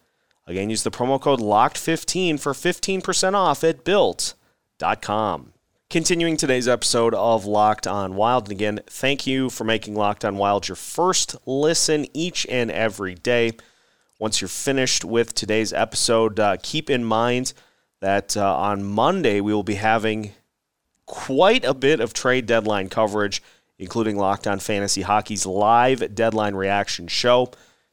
Again, 0.47 0.69
use 0.69 0.83
the 0.83 0.91
promo 0.91 1.19
code 1.19 1.39
LOCKED15 1.39 2.39
for 2.39 2.53
15% 2.53 3.33
off 3.33 3.63
at 3.63 3.83
built.com. 3.83 5.51
Continuing 5.89 6.37
today's 6.37 6.67
episode 6.67 7.13
of 7.13 7.45
Locked 7.45 7.85
on 7.85 8.15
Wild. 8.15 8.45
And 8.45 8.53
again, 8.53 8.79
thank 8.87 9.27
you 9.27 9.49
for 9.49 9.65
making 9.65 9.95
Locked 9.95 10.25
on 10.25 10.37
Wild 10.37 10.67
your 10.67 10.75
first 10.75 11.35
listen 11.45 12.07
each 12.13 12.47
and 12.49 12.71
every 12.71 13.13
day. 13.13 13.51
Once 14.17 14.39
you're 14.39 14.47
finished 14.47 15.03
with 15.03 15.35
today's 15.35 15.73
episode, 15.73 16.39
uh, 16.39 16.57
keep 16.63 16.89
in 16.89 17.03
mind 17.03 17.53
that 17.99 18.35
uh, 18.37 18.55
on 18.57 18.83
Monday 18.83 19.41
we 19.41 19.53
will 19.53 19.63
be 19.63 19.75
having 19.75 20.31
quite 21.05 21.63
a 21.65 21.73
bit 21.73 21.99
of 21.99 22.13
trade 22.13 22.45
deadline 22.45 22.89
coverage, 22.89 23.41
including 23.77 24.17
Locked 24.17 24.47
on 24.47 24.59
Fantasy 24.59 25.01
Hockey's 25.01 25.45
live 25.45 26.15
deadline 26.15 26.55
reaction 26.55 27.07
show. 27.07 27.51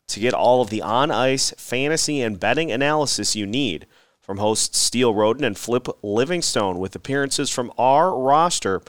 To 0.09 0.21
get 0.21 0.35
all 0.35 0.61
of 0.61 0.69
the 0.69 0.83
on 0.83 1.11
ice 1.11 1.55
fantasy 1.57 2.21
and 2.21 2.39
betting 2.39 2.71
analysis 2.71 3.35
you 3.35 3.47
need 3.47 3.87
from 4.21 4.39
hosts 4.39 4.79
Steele 4.79 5.15
Roden 5.15 5.45
and 5.45 5.57
Flip 5.57 5.89
Livingstone 6.03 6.79
with 6.79 6.95
appearances 6.95 7.51
from 7.51 7.73
our 7.79 8.17
roster 8.19 8.83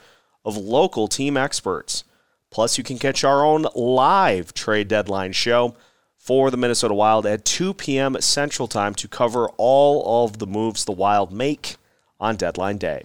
of 0.44 0.56
local 0.56 1.08
team 1.08 1.36
experts. 1.36 2.04
Plus, 2.50 2.78
you 2.78 2.84
can 2.84 2.98
catch 2.98 3.24
our 3.24 3.44
own 3.44 3.66
live 3.74 4.54
trade 4.54 4.88
deadline 4.88 5.32
show 5.32 5.74
for 6.16 6.50
the 6.50 6.56
Minnesota 6.56 6.94
Wild 6.94 7.26
at 7.26 7.44
2 7.44 7.74
p.m. 7.74 8.16
Central 8.20 8.68
Time 8.68 8.94
to 8.94 9.08
cover 9.08 9.48
all 9.56 10.24
of 10.24 10.38
the 10.38 10.46
moves 10.46 10.84
the 10.84 10.92
Wild 10.92 11.32
make 11.32 11.76
on 12.20 12.36
deadline 12.36 12.78
day. 12.78 13.02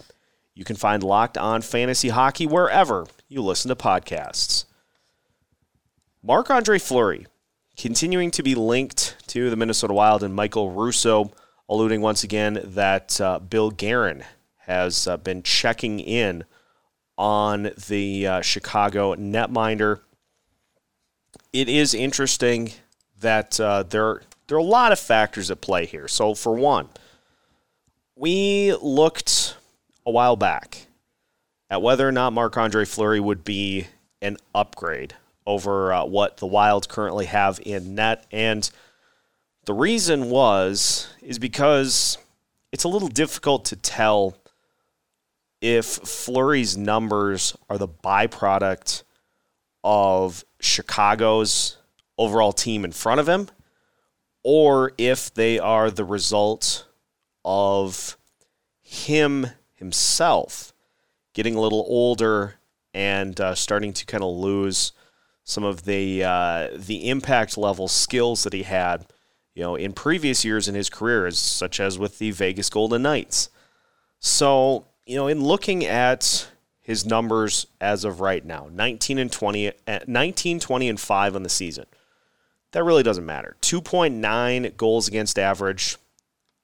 You 0.54 0.66
can 0.66 0.76
find 0.76 1.02
Locked 1.02 1.38
On 1.38 1.62
Fantasy 1.62 2.10
Hockey 2.10 2.46
wherever 2.46 3.08
you 3.30 3.44
listen 3.44 3.70
to 3.70 3.76
podcasts. 3.76 4.66
Marc 6.22 6.50
Andre 6.50 6.80
Fleury 6.80 7.28
continuing 7.78 8.30
to 8.32 8.44
be 8.44 8.56
linked 8.56 9.16
to 9.28 9.50
the 9.50 9.56
Minnesota 9.56 9.94
Wild, 9.94 10.22
and 10.22 10.36
Michael 10.36 10.72
Russo 10.72 11.32
alluding 11.70 12.02
once 12.02 12.26
again 12.26 12.60
that 12.62 13.22
uh, 13.22 13.40
Bill 13.40 13.72
Guerin 13.72 14.26
has 14.58 15.08
uh, 15.08 15.16
been 15.16 15.44
checking 15.44 16.02
in 16.02 16.44
on 17.18 17.72
the 17.88 18.28
uh, 18.28 18.42
Chicago 18.42 19.16
netminder. 19.16 20.02
It 21.54 21.70
is 21.70 21.94
interesting 21.94 22.74
that 23.22 23.60
uh, 23.60 23.84
there, 23.84 24.24
there 24.48 24.58
are 24.58 24.62
a 24.62 24.64
lot 24.64 24.92
of 24.92 25.00
factors 25.00 25.50
at 25.50 25.62
play 25.62 25.86
here. 25.86 26.10
So, 26.10 26.36
for 26.36 26.56
one, 26.56 26.90
we 28.16 28.76
looked 28.82 29.56
a 30.06 30.12
while 30.12 30.36
back 30.36 30.88
at 31.70 31.82
whether 31.82 32.08
or 32.08 32.12
not 32.12 32.34
Marc 32.34 32.58
Andre 32.58 32.86
Fleury 32.86 33.20
would 33.20 33.44
be 33.44 33.88
an 34.22 34.38
upgrade 34.54 35.14
over 35.46 35.94
uh, 35.94 36.06
what 36.06 36.38
the 36.38 36.48
Wild 36.48 36.90
currently 36.90 37.26
have 37.26 37.60
in 37.64 37.96
net. 37.96 38.26
And 38.32 38.70
the 39.66 39.74
reason 39.74 40.30
was 40.30 41.08
is 41.22 41.40
because 41.40 42.18
it's 42.72 42.84
a 42.84 42.90
little 42.90 43.08
difficult 43.08 43.66
to 43.66 43.76
tell 43.76 44.36
if 45.62 45.86
Fleury's 45.86 46.78
numbers 46.78 47.56
are 47.70 47.78
the 47.78 47.88
byproduct 47.88 49.04
of 49.84 50.44
Chicago's 50.60 51.78
overall 52.18 52.52
team 52.52 52.84
in 52.84 52.92
front 52.92 53.20
of 53.20 53.30
him 53.30 53.50
or 54.44 54.94
if 54.98 55.34
they 55.34 55.60
are 55.60 55.90
the 55.92 56.04
result 56.04 56.86
of 57.44 58.18
him 58.82 59.48
himself 59.76 60.74
getting 61.40 61.56
a 61.56 61.62
little 61.62 61.86
older 61.88 62.56
and 62.94 63.40
uh, 63.40 63.56
starting 63.56 63.94
to 63.94 64.06
kind 64.06 64.26
of 64.26 64.30
lose 64.30 64.92
some 65.46 65.64
of 65.64 65.86
the 65.86 66.22
uh, 66.22 66.68
the 66.76 67.10
impact 67.10 67.58
level 67.58 67.88
skills 67.88 68.44
that 68.44 68.52
he 68.52 68.64
had, 68.64 69.06
you 69.56 69.64
know, 69.64 69.78
in 69.78 69.94
previous 69.94 70.44
years 70.44 70.68
in 70.68 70.76
his 70.76 70.90
career, 70.90 71.32
such 71.32 71.80
as 71.80 71.98
with 71.98 72.20
the 72.20 72.32
Vegas 72.32 72.70
Golden 72.70 73.04
Knights. 73.04 73.50
So, 74.20 74.84
you 75.06 75.16
know, 75.16 75.28
in 75.28 75.42
looking 75.42 75.86
at 75.86 76.52
his 76.82 77.06
numbers 77.06 77.68
as 77.80 78.04
of 78.04 78.20
right 78.20 78.44
now, 78.44 78.68
19 78.74 79.18
and 79.18 79.32
20, 79.32 79.72
uh, 79.88 80.00
19, 80.08 80.60
20 80.60 80.90
and 80.90 81.00
5 81.00 81.36
on 81.38 81.44
the 81.44 81.50
season. 81.50 81.86
That 82.74 82.84
really 82.84 83.04
doesn't 83.04 83.26
matter. 83.26 83.56
2.9 83.62 84.76
goals 84.76 85.08
against 85.08 85.40
average, 85.40 85.96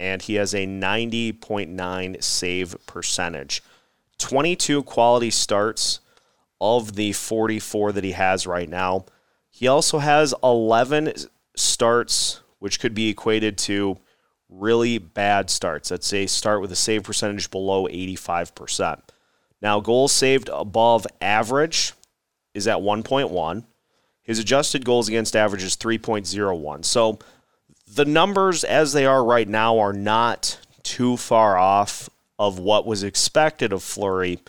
and 0.01 0.21
he 0.21 0.33
has 0.33 0.53
a 0.53 0.67
90.9 0.67 2.21
save 2.21 2.75
percentage. 2.85 3.63
22 4.19 4.83
quality 4.83 5.29
starts 5.29 5.99
of 6.61 6.95
the 6.95 7.11
44 7.11 7.91
that 7.91 8.03
he 8.03 8.11
has 8.11 8.47
right 8.47 8.69
now. 8.69 9.05
He 9.49 9.67
also 9.67 9.99
has 9.99 10.33
11 10.43 11.13
starts, 11.55 12.41
which 12.59 12.79
could 12.79 12.93
be 12.93 13.09
equated 13.09 13.57
to 13.59 13.97
really 14.49 14.97
bad 14.97 15.49
starts. 15.49 15.91
Let's 15.91 16.07
say 16.07 16.25
start 16.27 16.61
with 16.61 16.71
a 16.71 16.75
save 16.75 17.03
percentage 17.03 17.51
below 17.51 17.87
85%. 17.87 19.01
Now, 19.61 19.79
goals 19.79 20.11
saved 20.11 20.49
above 20.51 21.07
average 21.21 21.93
is 22.53 22.67
at 22.67 22.77
1.1. 22.77 23.65
His 24.21 24.39
adjusted 24.39 24.85
goals 24.85 25.07
against 25.07 25.35
average 25.35 25.63
is 25.63 25.75
3.01. 25.75 26.85
So 26.85 27.19
the 27.87 28.05
numbers 28.05 28.63
as 28.63 28.93
they 28.93 29.05
are 29.05 29.23
right 29.23 29.47
now 29.47 29.79
are 29.79 29.93
not 29.93 30.59
too 30.83 31.17
far 31.17 31.57
off 31.57 32.09
of 32.37 32.59
what 32.59 32.85
was 32.85 33.03
expected 33.03 33.71
of 33.71 33.83
Fleury 33.83 34.39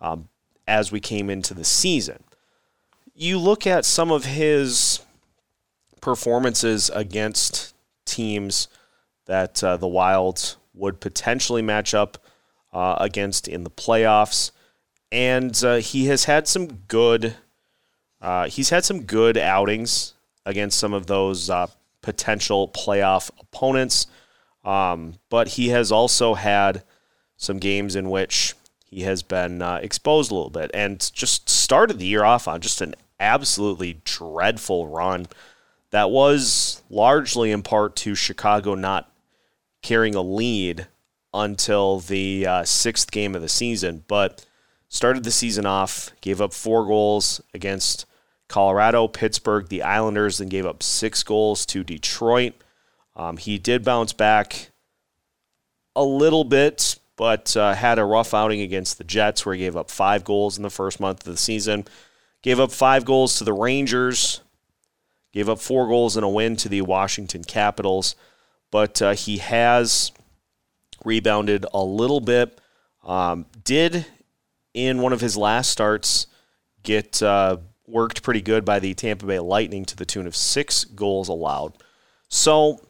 um, 0.00 0.28
as 0.66 0.90
we 0.90 1.00
came 1.00 1.30
into 1.30 1.54
the 1.54 1.64
season. 1.64 2.22
You 3.14 3.38
look 3.38 3.66
at 3.66 3.84
some 3.84 4.10
of 4.10 4.24
his 4.24 5.00
performances 6.00 6.90
against 6.94 7.74
teams 8.04 8.68
that 9.26 9.62
uh, 9.62 9.76
the 9.76 9.88
Wild 9.88 10.56
would 10.74 11.00
potentially 11.00 11.62
match 11.62 11.94
up 11.94 12.18
uh, 12.72 12.96
against 13.00 13.48
in 13.48 13.64
the 13.64 13.70
playoffs, 13.70 14.50
and 15.10 15.62
uh, 15.64 15.76
he 15.76 16.06
has 16.06 16.24
had 16.24 16.46
some 16.46 16.66
good. 16.88 17.36
Uh, 18.20 18.48
he's 18.48 18.70
had 18.70 18.84
some 18.84 19.02
good 19.02 19.36
outings 19.36 20.14
against 20.44 20.78
some 20.78 20.92
of 20.92 21.06
those 21.06 21.50
uh, 21.50 21.66
potential 22.02 22.68
playoff 22.68 23.30
opponents, 23.40 24.06
um, 24.64 25.14
but 25.28 25.48
he 25.48 25.68
has 25.68 25.90
also 25.90 26.34
had 26.34 26.82
some 27.36 27.58
games 27.58 27.96
in 27.96 28.10
which 28.10 28.54
he 28.86 29.02
has 29.02 29.22
been 29.22 29.62
uh, 29.62 29.78
exposed 29.82 30.30
a 30.30 30.34
little 30.34 30.50
bit 30.50 30.70
and 30.72 31.10
just 31.12 31.48
started 31.48 31.98
the 31.98 32.06
year 32.06 32.24
off 32.24 32.48
on 32.48 32.60
just 32.60 32.80
an 32.80 32.94
absolutely 33.18 34.00
dreadful 34.04 34.86
run 34.86 35.26
that 35.90 36.10
was 36.10 36.82
largely 36.90 37.50
in 37.50 37.62
part 37.62 37.96
to 37.96 38.14
Chicago 38.14 38.74
not 38.74 39.10
carrying 39.82 40.14
a 40.14 40.22
lead 40.22 40.86
until 41.32 42.00
the 42.00 42.46
uh, 42.46 42.64
sixth 42.64 43.10
game 43.10 43.34
of 43.34 43.42
the 43.42 43.48
season, 43.48 44.04
but 44.08 44.44
started 44.88 45.24
the 45.24 45.30
season 45.30 45.66
off, 45.66 46.10
gave 46.20 46.40
up 46.40 46.52
four 46.52 46.86
goals 46.86 47.40
against 47.54 48.06
Colorado, 48.48 49.08
Pittsburgh, 49.08 49.68
the 49.68 49.82
Islanders, 49.82 50.38
then 50.38 50.48
gave 50.48 50.66
up 50.66 50.82
six 50.82 51.22
goals 51.22 51.66
to 51.66 51.84
Detroit. 51.84 52.54
Um, 53.14 53.36
he 53.36 53.58
did 53.58 53.84
bounce 53.84 54.12
back 54.12 54.70
a 55.94 56.04
little 56.04 56.44
bit, 56.44 56.98
but 57.16 57.56
uh, 57.56 57.74
had 57.74 57.98
a 57.98 58.04
rough 58.04 58.34
outing 58.34 58.60
against 58.60 58.98
the 58.98 59.04
Jets 59.04 59.44
where 59.44 59.54
he 59.54 59.62
gave 59.62 59.76
up 59.76 59.90
five 59.90 60.22
goals 60.22 60.56
in 60.56 60.62
the 60.62 60.70
first 60.70 61.00
month 61.00 61.26
of 61.26 61.32
the 61.32 61.38
season. 61.38 61.86
Gave 62.42 62.60
up 62.60 62.70
five 62.70 63.04
goals 63.04 63.38
to 63.38 63.44
the 63.44 63.52
Rangers, 63.52 64.40
gave 65.32 65.48
up 65.48 65.58
four 65.58 65.88
goals 65.88 66.16
in 66.16 66.22
a 66.24 66.28
win 66.28 66.56
to 66.56 66.68
the 66.68 66.82
Washington 66.82 67.42
Capitals, 67.42 68.14
but 68.70 69.00
uh, 69.02 69.12
he 69.12 69.38
has 69.38 70.12
rebounded 71.04 71.66
a 71.72 71.82
little 71.82 72.20
bit. 72.20 72.60
Um, 73.04 73.46
did 73.64 74.06
in 74.74 75.00
one 75.00 75.12
of 75.12 75.20
his 75.20 75.36
last 75.36 75.70
starts 75.70 76.26
get 76.82 77.22
uh, 77.22 77.56
worked 77.86 78.22
pretty 78.22 78.42
good 78.42 78.64
by 78.64 78.78
the 78.78 78.94
Tampa 78.94 79.26
Bay 79.26 79.38
Lightning 79.38 79.84
to 79.86 79.96
the 79.96 80.04
tune 80.04 80.26
of 80.26 80.36
six 80.36 80.84
goals 80.84 81.28
allowed. 81.28 81.72
So, 82.28 82.80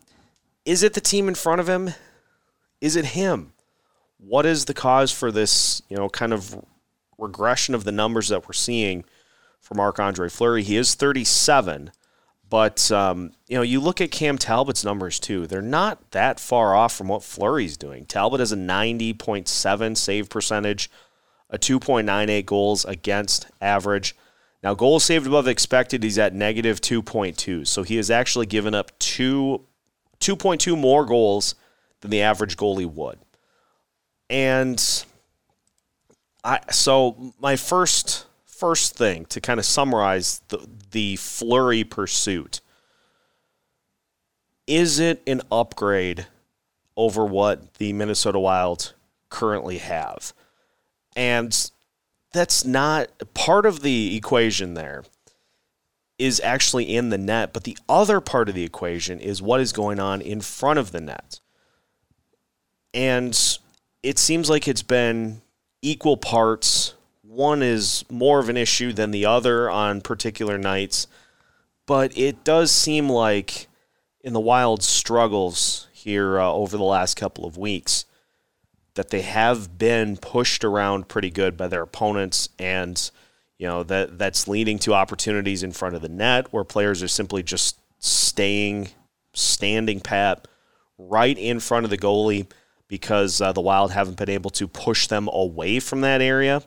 is 0.65 0.83
it 0.83 0.95
the 0.95 1.01
team 1.01 1.29
in 1.29 1.35
front 1.35 1.61
of 1.61 1.69
him? 1.69 1.91
Is 2.81 2.97
it 2.97 3.07
him? 3.07 3.53
What 4.29 4.45
is 4.45 4.65
the 4.65 4.75
cause 4.75 5.13
for 5.13 5.31
this, 5.31 5.83
you 5.89 5.97
know, 5.97 6.09
kind 6.09 6.33
of 6.33 6.61
regression 7.17 7.77
of 7.77 7.85
the 7.85 7.93
numbers 7.93 8.27
that 8.29 8.49
we're 8.49 8.55
seeing 8.55 9.05
for 9.61 9.75
Marc 9.75 10.01
Andre 10.01 10.29
Fleury? 10.29 10.65
He 10.65 10.77
is 10.77 10.97
37, 10.97 11.93
but 12.51 12.91
um, 12.91 13.35
you 13.47 13.57
know, 13.57 13.63
you 13.63 13.79
look 13.79 14.01
at 14.01 14.11
Cam 14.11 14.37
Talbot's 14.37 14.85
numbers 14.85 15.21
too; 15.21 15.47
they're 15.47 15.63
not 15.63 16.11
that 16.11 16.41
far 16.41 16.75
off 16.75 16.93
from 16.93 17.07
what 17.07 17.23
Fleury's 17.23 17.77
doing. 17.77 18.05
Talbot 18.05 18.41
has 18.41 18.51
a 18.51 18.57
90.7 18.57 19.97
save 19.97 20.29
percentage, 20.29 20.91
a 21.49 21.57
2.98 21.57 22.45
goals 22.47 22.85
against 22.85 23.47
average. 23.61 24.17
Now, 24.61 24.75
goals 24.75 25.05
saved 25.05 25.29
above 25.29 25.47
expected, 25.47 26.03
he's 26.03 26.19
at 26.19 26.35
negative 26.35 26.81
2.2. 26.81 27.65
So 27.65 27.85
he 27.85 27.95
has 27.95 28.11
actually 28.11 28.47
given 28.47 28.75
up 28.75 28.99
two, 28.99 29.67
2.2 30.19 30.77
more 30.77 31.07
goals 31.07 31.55
than 32.01 32.11
the 32.11 32.23
average 32.23 32.57
goalie 32.57 32.93
would. 32.93 33.21
And 34.29 34.83
I 36.45 36.61
so 36.71 37.33
my 37.41 37.57
first 37.57 38.27
first 38.45 38.97
thing 38.97 39.27
to 39.27 39.41
kind 39.41 39.61
of 39.61 39.67
summarize 39.67 40.41
the 40.49 40.67
the 40.91 41.17
Fleury 41.17 41.85
pursuit 41.85 42.61
is 44.67 44.99
it 44.99 45.23
an 45.27 45.43
upgrade 45.51 46.27
over 46.97 47.25
what 47.25 47.75
the 47.75 47.93
Minnesota 47.93 48.39
Wild 48.39 48.95
currently 49.29 49.79
have? 49.79 50.33
And 51.15 51.71
that's 52.33 52.65
not 52.65 53.09
part 53.35 53.65
of 53.65 53.81
the 53.81 54.17
equation 54.17 54.75
there 54.75 55.05
is 56.19 56.41
actually 56.43 56.95
in 56.95 57.11
the 57.11 57.19
net, 57.19 57.53
but 57.53 57.65
the 57.65 57.77
other 57.89 58.21
part 58.21 58.49
of 58.49 58.55
the 58.55 58.65
equation 58.65 59.21
is 59.21 59.43
what 59.43 59.61
is 59.61 59.73
going 59.73 60.01
on 60.01 60.21
in 60.21 60.41
front 60.41 60.79
of 60.79 60.91
the 60.93 61.01
net. 61.01 61.41
And 62.95 63.39
it 64.07 64.21
seems 64.21 64.49
like 64.49 64.69
it's 64.69 64.85
been 64.85 65.43
equal 65.83 66.17
parts. 66.17 66.95
One 67.23 67.61
is 67.61 68.05
more 68.09 68.39
of 68.39 68.49
an 68.49 68.57
issue 68.57 68.93
than 68.93 69.11
the 69.11 69.27
other 69.27 69.69
on 69.69 70.01
particular 70.01 70.57
nights, 70.57 71.09
but 71.87 72.17
it 72.17 72.45
does 72.45 72.71
seem 72.71 73.09
like 73.09 73.67
in 74.21 74.33
the 74.33 74.41
wild 74.41 74.85
struggles 74.85 75.89
here 75.93 76.39
uh, 76.39 76.53
over 76.53 76.77
the 76.77 76.85
last 76.85 77.17
couple 77.17 77.45
of 77.45 77.59
weeks 77.59 78.05
that 78.95 79.11
they 79.11 79.23
have 79.23 79.77
been 79.77 80.17
pushed 80.17 80.63
around 80.63 81.09
pretty 81.09 81.31
good 81.31 81.57
by 81.57 81.67
their 81.67 81.83
opponents 81.83 82.49
and 82.61 83.11
you 83.59 83.67
know 83.67 83.83
that 83.83 84.19
that's 84.19 84.49
leading 84.49 84.79
to 84.79 84.95
opportunities 84.95 85.63
in 85.63 85.73
front 85.73 85.95
of 85.95 86.03
the 86.03 86.09
net 86.09 86.53
where 86.53 86.65
players 86.65 87.03
are 87.03 87.09
simply 87.09 87.43
just 87.43 87.79
staying 87.99 88.89
standing 89.35 90.01
pat 90.01 90.49
right 90.97 91.37
in 91.37 91.61
front 91.61 91.85
of 91.85 91.91
the 91.91 91.99
goalie 91.99 92.47
because 92.89 93.41
uh, 93.41 93.53
the 93.53 93.61
Wild 93.61 93.93
haven't 93.93 94.17
been 94.17 94.31
able 94.31 94.51
to 94.51 94.69
push 94.69 95.07
them 95.07 95.29
away 95.33 95.81
from 95.81 96.03
that 96.03 96.21
area. 96.21 96.63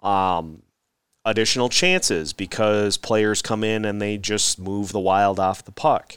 Um, 0.00 0.62
additional 1.24 1.68
chances 1.68 2.32
because 2.32 2.96
players 2.96 3.42
come 3.42 3.62
in 3.62 3.84
and 3.84 4.02
they 4.02 4.18
just 4.18 4.58
move 4.58 4.92
the 4.92 5.00
Wild 5.00 5.38
off 5.38 5.64
the 5.64 5.72
puck. 5.72 6.16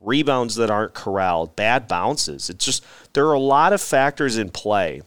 Rebounds 0.00 0.56
that 0.56 0.70
aren't 0.70 0.94
corralled, 0.94 1.56
bad 1.56 1.86
bounces. 1.88 2.50
It's 2.50 2.64
just, 2.64 2.84
there 3.12 3.26
are 3.26 3.34
a 3.34 3.40
lot 3.40 3.72
of 3.72 3.80
factors 3.80 4.36
in 4.36 4.50
play. 4.50 5.02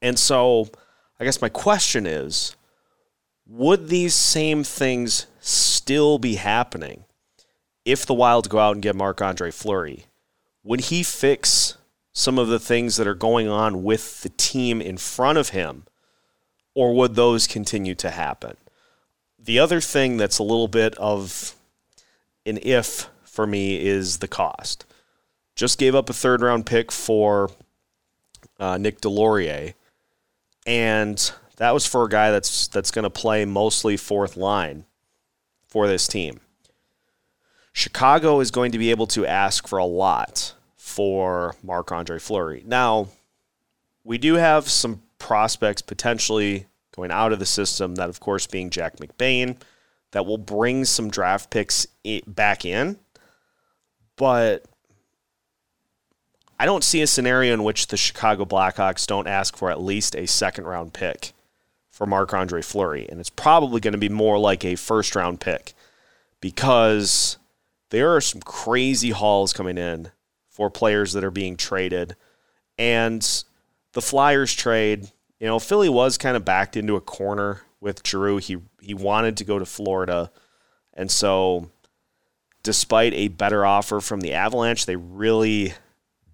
And 0.00 0.18
so, 0.18 0.68
I 1.18 1.24
guess 1.24 1.42
my 1.42 1.48
question 1.48 2.06
is 2.06 2.56
would 3.46 3.88
these 3.88 4.14
same 4.14 4.62
things 4.62 5.26
still 5.40 6.18
be 6.18 6.36
happening 6.36 7.04
if 7.84 8.06
the 8.06 8.14
Wild 8.14 8.48
go 8.48 8.60
out 8.60 8.76
and 8.76 8.82
get 8.82 8.94
Marc 8.94 9.20
Andre 9.20 9.50
Fleury? 9.50 10.06
Would 10.62 10.82
he 10.82 11.02
fix 11.02 11.76
some 12.12 12.38
of 12.38 12.48
the 12.48 12.58
things 12.58 12.96
that 12.96 13.06
are 13.06 13.14
going 13.14 13.48
on 13.48 13.82
with 13.82 14.22
the 14.22 14.30
team 14.30 14.80
in 14.80 14.96
front 14.96 15.38
of 15.38 15.50
him, 15.50 15.84
or 16.74 16.94
would 16.94 17.14
those 17.14 17.46
continue 17.46 17.94
to 17.96 18.10
happen? 18.10 18.56
The 19.38 19.58
other 19.58 19.80
thing 19.80 20.16
that's 20.16 20.38
a 20.38 20.42
little 20.42 20.68
bit 20.68 20.94
of 20.96 21.54
an 22.44 22.58
if 22.62 23.08
for 23.24 23.46
me 23.46 23.84
is 23.84 24.18
the 24.18 24.28
cost. 24.28 24.84
Just 25.54 25.78
gave 25.78 25.94
up 25.94 26.10
a 26.10 26.14
third 26.14 26.42
round 26.42 26.66
pick 26.66 26.90
for 26.90 27.50
uh, 28.58 28.76
Nick 28.76 29.00
Deslauriers, 29.00 29.74
and 30.66 31.32
that 31.56 31.72
was 31.72 31.86
for 31.86 32.04
a 32.04 32.08
guy 32.08 32.30
that's 32.30 32.68
that's 32.68 32.90
going 32.90 33.04
to 33.04 33.10
play 33.10 33.44
mostly 33.44 33.96
fourth 33.96 34.36
line 34.36 34.84
for 35.68 35.86
this 35.86 36.08
team. 36.08 36.40
Chicago 37.72 38.40
is 38.40 38.50
going 38.50 38.72
to 38.72 38.78
be 38.78 38.90
able 38.90 39.06
to 39.06 39.24
ask 39.24 39.68
for 39.68 39.78
a 39.78 39.84
lot 39.84 40.54
for 40.80 41.54
Marc 41.62 41.92
Andre 41.92 42.18
Fleury. 42.18 42.64
Now, 42.66 43.08
we 44.02 44.16
do 44.16 44.34
have 44.34 44.66
some 44.66 45.02
prospects 45.18 45.82
potentially 45.82 46.66
going 46.96 47.10
out 47.10 47.34
of 47.34 47.38
the 47.38 47.46
system, 47.46 47.96
that, 47.96 48.08
of 48.08 48.18
course, 48.18 48.46
being 48.46 48.70
Jack 48.70 48.96
McBain, 48.96 49.56
that 50.12 50.24
will 50.24 50.38
bring 50.38 50.86
some 50.86 51.10
draft 51.10 51.50
picks 51.50 51.86
back 52.26 52.64
in. 52.64 52.98
But 54.16 54.64
I 56.58 56.64
don't 56.64 56.82
see 56.82 57.02
a 57.02 57.06
scenario 57.06 57.52
in 57.52 57.62
which 57.62 57.88
the 57.88 57.98
Chicago 57.98 58.46
Blackhawks 58.46 59.06
don't 59.06 59.28
ask 59.28 59.58
for 59.58 59.70
at 59.70 59.82
least 59.82 60.16
a 60.16 60.26
second 60.26 60.64
round 60.64 60.94
pick 60.94 61.34
for 61.90 62.06
Marc 62.06 62.32
Andre 62.32 62.62
Fleury. 62.62 63.06
And 63.06 63.20
it's 63.20 63.30
probably 63.30 63.80
going 63.80 63.92
to 63.92 63.98
be 63.98 64.08
more 64.08 64.38
like 64.38 64.64
a 64.64 64.76
first 64.76 65.14
round 65.14 65.40
pick 65.40 65.74
because 66.40 67.36
there 67.90 68.16
are 68.16 68.20
some 68.22 68.40
crazy 68.40 69.10
hauls 69.10 69.52
coming 69.52 69.76
in 69.76 70.10
for 70.60 70.68
players 70.68 71.14
that 71.14 71.24
are 71.24 71.30
being 71.30 71.56
traded. 71.56 72.14
And 72.76 73.26
the 73.94 74.02
Flyers 74.02 74.52
trade, 74.52 75.10
you 75.38 75.46
know, 75.46 75.58
Philly 75.58 75.88
was 75.88 76.18
kind 76.18 76.36
of 76.36 76.44
backed 76.44 76.76
into 76.76 76.96
a 76.96 77.00
corner 77.00 77.62
with 77.80 78.02
Drew. 78.02 78.36
He 78.36 78.58
he 78.78 78.92
wanted 78.92 79.38
to 79.38 79.44
go 79.44 79.58
to 79.58 79.64
Florida. 79.64 80.30
And 80.92 81.10
so 81.10 81.70
despite 82.62 83.14
a 83.14 83.28
better 83.28 83.64
offer 83.64 84.02
from 84.02 84.20
the 84.20 84.34
Avalanche, 84.34 84.84
they 84.84 84.96
really 84.96 85.72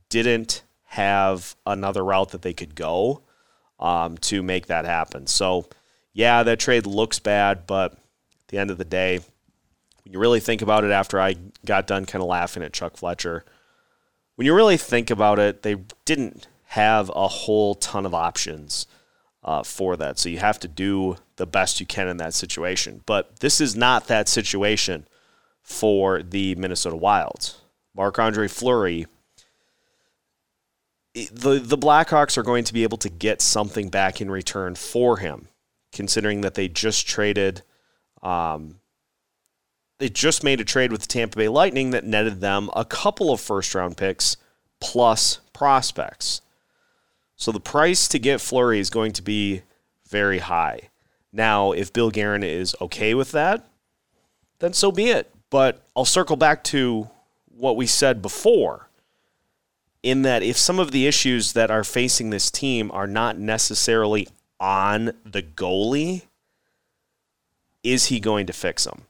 didn't 0.08 0.64
have 0.86 1.54
another 1.64 2.04
route 2.04 2.30
that 2.30 2.42
they 2.42 2.52
could 2.52 2.74
go 2.74 3.22
um, 3.78 4.18
to 4.18 4.42
make 4.42 4.66
that 4.66 4.86
happen. 4.86 5.28
So, 5.28 5.68
yeah, 6.12 6.42
that 6.42 6.58
trade 6.58 6.84
looks 6.84 7.20
bad, 7.20 7.64
but 7.64 7.92
at 7.92 8.48
the 8.48 8.58
end 8.58 8.72
of 8.72 8.78
the 8.78 8.84
day, 8.84 9.20
when 10.02 10.12
you 10.12 10.18
really 10.18 10.40
think 10.40 10.62
about 10.62 10.82
it 10.82 10.90
after 10.90 11.20
I 11.20 11.36
got 11.64 11.86
done 11.86 12.06
kind 12.06 12.22
of 12.22 12.28
laughing 12.28 12.64
at 12.64 12.72
Chuck 12.72 12.96
Fletcher, 12.96 13.44
when 14.36 14.46
you 14.46 14.54
really 14.54 14.76
think 14.76 15.10
about 15.10 15.38
it, 15.38 15.62
they 15.62 15.76
didn't 16.04 16.46
have 16.66 17.10
a 17.14 17.26
whole 17.26 17.74
ton 17.74 18.06
of 18.06 18.14
options 18.14 18.86
uh, 19.42 19.62
for 19.62 19.96
that. 19.96 20.18
So 20.18 20.28
you 20.28 20.38
have 20.38 20.60
to 20.60 20.68
do 20.68 21.16
the 21.36 21.46
best 21.46 21.80
you 21.80 21.86
can 21.86 22.08
in 22.08 22.18
that 22.18 22.34
situation. 22.34 23.02
But 23.06 23.40
this 23.40 23.60
is 23.60 23.74
not 23.74 24.08
that 24.08 24.28
situation 24.28 25.06
for 25.62 26.22
the 26.22 26.54
Minnesota 26.56 26.96
Wild. 26.96 27.54
Marc 27.94 28.18
Andre 28.18 28.46
Fleury, 28.46 29.06
the, 31.14 31.58
the 31.58 31.78
Blackhawks 31.78 32.36
are 32.36 32.42
going 32.42 32.64
to 32.64 32.74
be 32.74 32.82
able 32.82 32.98
to 32.98 33.08
get 33.08 33.40
something 33.40 33.88
back 33.88 34.20
in 34.20 34.30
return 34.30 34.74
for 34.74 35.16
him, 35.16 35.48
considering 35.92 36.42
that 36.42 36.54
they 36.54 36.68
just 36.68 37.06
traded 37.08 37.62
um, 38.22 38.80
they 39.98 40.08
just 40.08 40.44
made 40.44 40.60
a 40.60 40.64
trade 40.64 40.92
with 40.92 41.02
the 41.02 41.06
Tampa 41.06 41.38
Bay 41.38 41.48
Lightning 41.48 41.90
that 41.90 42.04
netted 42.04 42.40
them 42.40 42.70
a 42.74 42.84
couple 42.84 43.32
of 43.32 43.40
first 43.40 43.74
round 43.74 43.96
picks 43.96 44.36
plus 44.80 45.40
prospects. 45.52 46.42
So 47.36 47.52
the 47.52 47.60
price 47.60 48.08
to 48.08 48.18
get 48.18 48.40
Fleury 48.40 48.78
is 48.78 48.90
going 48.90 49.12
to 49.12 49.22
be 49.22 49.62
very 50.08 50.38
high. 50.38 50.90
Now, 51.32 51.72
if 51.72 51.92
Bill 51.92 52.10
Guerin 52.10 52.42
is 52.42 52.74
okay 52.80 53.14
with 53.14 53.32
that, 53.32 53.66
then 54.58 54.72
so 54.72 54.90
be 54.90 55.10
it. 55.10 55.30
But 55.50 55.82
I'll 55.94 56.04
circle 56.04 56.36
back 56.36 56.64
to 56.64 57.10
what 57.46 57.76
we 57.76 57.86
said 57.86 58.22
before 58.22 58.88
in 60.02 60.22
that 60.22 60.42
if 60.42 60.56
some 60.56 60.78
of 60.78 60.92
the 60.92 61.06
issues 61.06 61.52
that 61.52 61.70
are 61.70 61.84
facing 61.84 62.30
this 62.30 62.50
team 62.50 62.90
are 62.92 63.06
not 63.06 63.38
necessarily 63.38 64.28
on 64.60 65.12
the 65.24 65.42
goalie, 65.42 66.22
is 67.82 68.06
he 68.06 68.20
going 68.20 68.46
to 68.46 68.52
fix 68.52 68.84
them? 68.84 69.02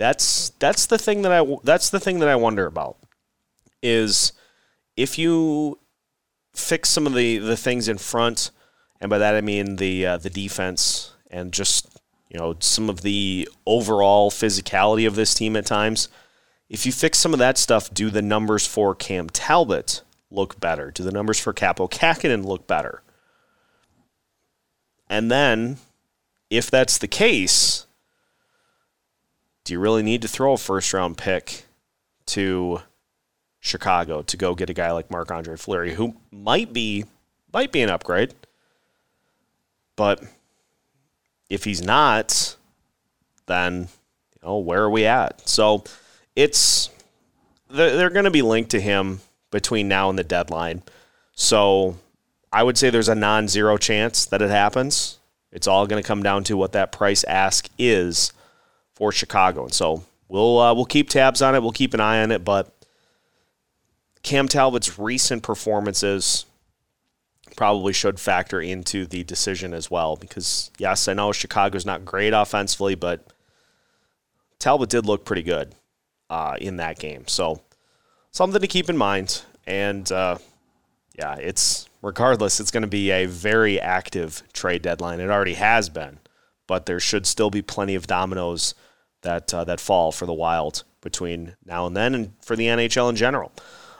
That's 0.00 0.48
that's 0.58 0.86
the 0.86 0.96
thing 0.96 1.20
that 1.22 1.30
I 1.30 1.44
that's 1.62 1.90
the 1.90 2.00
thing 2.00 2.20
that 2.20 2.28
I 2.30 2.34
wonder 2.34 2.64
about 2.64 2.96
is 3.82 4.32
if 4.96 5.18
you 5.18 5.78
fix 6.54 6.88
some 6.88 7.06
of 7.06 7.12
the 7.12 7.36
the 7.36 7.54
things 7.54 7.86
in 7.86 7.98
front, 7.98 8.50
and 8.98 9.10
by 9.10 9.18
that 9.18 9.34
I 9.34 9.42
mean 9.42 9.76
the 9.76 10.06
uh, 10.06 10.16
the 10.16 10.30
defense 10.30 11.12
and 11.30 11.52
just 11.52 12.00
you 12.30 12.38
know 12.38 12.56
some 12.60 12.88
of 12.88 13.02
the 13.02 13.46
overall 13.66 14.30
physicality 14.30 15.06
of 15.06 15.16
this 15.16 15.34
team 15.34 15.54
at 15.54 15.66
times. 15.66 16.08
If 16.70 16.86
you 16.86 16.92
fix 16.92 17.18
some 17.18 17.34
of 17.34 17.38
that 17.40 17.58
stuff, 17.58 17.92
do 17.92 18.08
the 18.08 18.22
numbers 18.22 18.66
for 18.66 18.94
Cam 18.94 19.28
Talbot 19.28 20.00
look 20.30 20.58
better? 20.58 20.90
Do 20.90 21.02
the 21.02 21.12
numbers 21.12 21.38
for 21.38 21.52
Kaapo 21.52 21.90
Kähkönen 21.90 22.46
look 22.46 22.66
better? 22.66 23.02
And 25.10 25.30
then, 25.30 25.76
if 26.48 26.70
that's 26.70 26.96
the 26.96 27.08
case, 27.08 27.84
do 29.70 29.74
you 29.74 29.78
really 29.78 30.02
need 30.02 30.20
to 30.20 30.26
throw 30.26 30.54
a 30.54 30.58
first 30.58 30.92
round 30.92 31.16
pick 31.16 31.62
to 32.26 32.80
Chicago 33.60 34.20
to 34.22 34.36
go 34.36 34.56
get 34.56 34.68
a 34.68 34.74
guy 34.74 34.90
like 34.90 35.12
Marc 35.12 35.30
Andre 35.30 35.54
Fleury, 35.54 35.94
who 35.94 36.16
might 36.32 36.72
be 36.72 37.04
might 37.52 37.70
be 37.70 37.80
an 37.80 37.88
upgrade, 37.88 38.34
but 39.94 40.24
if 41.48 41.62
he's 41.62 41.80
not, 41.80 42.56
then 43.46 43.82
you 44.34 44.40
know 44.42 44.58
where 44.58 44.82
are 44.82 44.90
we 44.90 45.06
at? 45.06 45.48
So 45.48 45.84
it's 46.34 46.90
they're, 47.68 47.96
they're 47.96 48.10
going 48.10 48.24
to 48.24 48.30
be 48.32 48.42
linked 48.42 48.72
to 48.72 48.80
him 48.80 49.20
between 49.52 49.86
now 49.86 50.10
and 50.10 50.18
the 50.18 50.24
deadline. 50.24 50.82
So 51.32 51.96
I 52.52 52.64
would 52.64 52.76
say 52.76 52.90
there's 52.90 53.08
a 53.08 53.14
non-zero 53.14 53.76
chance 53.76 54.26
that 54.26 54.42
it 54.42 54.50
happens. 54.50 55.20
It's 55.52 55.68
all 55.68 55.86
going 55.86 56.02
to 56.02 56.06
come 56.06 56.24
down 56.24 56.42
to 56.44 56.56
what 56.56 56.72
that 56.72 56.90
price 56.90 57.22
ask 57.22 57.68
is 57.78 58.32
for 59.00 59.10
Chicago, 59.10 59.64
and 59.64 59.72
so 59.72 60.04
we'll 60.28 60.58
uh, 60.58 60.74
we'll 60.74 60.84
keep 60.84 61.08
tabs 61.08 61.40
on 61.40 61.54
it. 61.54 61.62
We'll 61.62 61.72
keep 61.72 61.94
an 61.94 62.00
eye 62.00 62.22
on 62.22 62.30
it, 62.30 62.44
but 62.44 62.70
Cam 64.22 64.46
Talbot's 64.46 64.98
recent 64.98 65.42
performances 65.42 66.44
probably 67.56 67.94
should 67.94 68.20
factor 68.20 68.60
into 68.60 69.06
the 69.06 69.24
decision 69.24 69.72
as 69.72 69.90
well. 69.90 70.16
Because 70.16 70.70
yes, 70.76 71.08
I 71.08 71.14
know 71.14 71.32
Chicago's 71.32 71.86
not 71.86 72.04
great 72.04 72.34
offensively, 72.34 72.94
but 72.94 73.32
Talbot 74.58 74.90
did 74.90 75.06
look 75.06 75.24
pretty 75.24 75.44
good 75.44 75.74
uh, 76.28 76.56
in 76.60 76.76
that 76.76 76.98
game. 76.98 77.26
So 77.26 77.62
something 78.32 78.60
to 78.60 78.66
keep 78.66 78.90
in 78.90 78.98
mind. 78.98 79.40
And 79.66 80.12
uh, 80.12 80.36
yeah, 81.18 81.36
it's 81.36 81.88
regardless, 82.02 82.60
it's 82.60 82.70
going 82.70 82.82
to 82.82 82.86
be 82.86 83.10
a 83.10 83.24
very 83.24 83.80
active 83.80 84.42
trade 84.52 84.82
deadline. 84.82 85.20
It 85.20 85.30
already 85.30 85.54
has 85.54 85.88
been, 85.88 86.18
but 86.66 86.84
there 86.84 87.00
should 87.00 87.26
still 87.26 87.48
be 87.48 87.62
plenty 87.62 87.94
of 87.94 88.06
dominoes 88.06 88.74
that 89.22 89.52
uh, 89.52 89.64
that 89.64 89.80
fall 89.80 90.12
for 90.12 90.26
the 90.26 90.32
Wild 90.32 90.84
between 91.00 91.56
now 91.64 91.86
and 91.86 91.96
then, 91.96 92.14
and 92.14 92.32
for 92.42 92.56
the 92.56 92.66
NHL 92.66 93.10
in 93.10 93.16
general. 93.16 93.52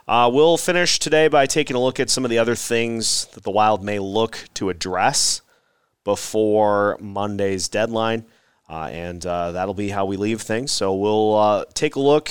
Uh, 0.09 0.29
we'll 0.33 0.57
finish 0.57 0.99
today 0.99 1.29
by 1.29 1.47
taking 1.47 1.77
a 1.77 1.81
look 1.81 2.01
at 2.01 2.11
some 2.11 2.25
of 2.25 2.31
the 2.31 2.39
other 2.39 2.55
things 2.55 3.27
that 3.27 3.45
the 3.45 3.51
Wild 3.51 3.85
may 3.85 3.99
look 3.99 4.45
to 4.55 4.69
address 4.69 5.41
before 6.05 6.99
Monday's 7.01 7.69
deadline. 7.69 8.25
Uh, 8.69 8.89
and 8.93 9.25
uh, 9.27 9.53
that'll 9.53 9.75
be 9.75 9.89
how 9.91 10.05
we 10.05 10.17
leave 10.17 10.41
things. 10.41 10.71
So 10.73 10.95
we'll 10.95 11.35
uh, 11.37 11.65
take 11.75 11.97
a 11.97 12.01
look 12.01 12.31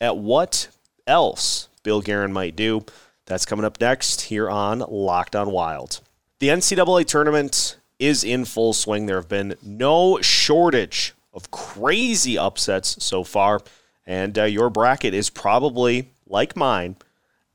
at 0.00 0.16
what 0.16 0.68
else 1.06 1.68
Bill 1.82 2.00
Guerin 2.00 2.32
might 2.32 2.56
do. 2.56 2.84
That's 3.26 3.46
coming 3.46 3.64
up 3.64 3.80
next 3.80 4.22
here 4.22 4.48
on 4.48 4.80
Locked 4.88 5.36
on 5.36 5.50
Wild. 5.50 6.00
The 6.38 6.48
NCAA 6.48 7.06
tournament 7.06 7.78
is 7.98 8.22
in 8.22 8.44
full 8.44 8.72
swing. 8.72 9.06
There 9.06 9.16
have 9.16 9.28
been 9.28 9.56
no 9.62 10.20
shortage 10.20 11.14
of 11.38 11.52
crazy 11.52 12.36
upsets 12.36 13.02
so 13.02 13.22
far, 13.22 13.60
and 14.04 14.36
uh, 14.36 14.44
your 14.44 14.70
bracket 14.70 15.14
is 15.14 15.30
probably, 15.30 16.10
like 16.26 16.56
mine, 16.56 16.96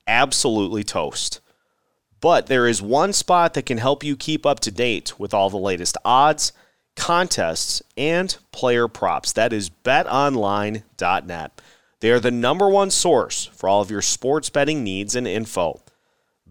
absolutely 0.08 0.86
toast. 0.86 1.42
But 2.22 2.48
there 2.48 2.66
is 2.66 2.82
one 2.82 3.12
spot 3.12 3.54
that 3.54 3.66
can 3.66 3.80
help 3.80 4.02
you 4.02 4.16
keep 4.16 4.46
up 4.46 4.62
to 4.62 4.72
date 4.72 5.20
with 5.20 5.34
all 5.34 5.50
the 5.50 5.58
latest 5.58 5.98
odds, 6.06 6.54
contests, 6.96 7.82
and 7.98 8.38
player 8.54 8.88
props. 8.88 9.34
That 9.34 9.52
is 9.52 9.70
betonline.net. 9.70 11.62
They 12.00 12.12
are 12.12 12.22
the 12.22 12.32
number 12.32 12.70
one 12.70 12.90
source 12.92 13.48
for 13.48 13.68
all 13.68 13.82
of 13.82 13.92
your 13.92 14.02
sports 14.02 14.50
betting 14.50 14.82
needs 14.82 15.18
and 15.18 15.28
info. 15.28 15.82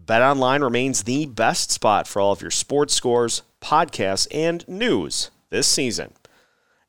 BetOnline 0.05 0.61
remains 0.61 1.03
the 1.03 1.25
best 1.25 1.71
spot 1.71 2.07
for 2.07 2.19
all 2.19 2.31
of 2.31 2.41
your 2.41 2.51
sports 2.51 2.93
scores, 2.93 3.41
podcasts, 3.59 4.27
and 4.31 4.67
news 4.67 5.31
this 5.49 5.65
season. 5.65 6.13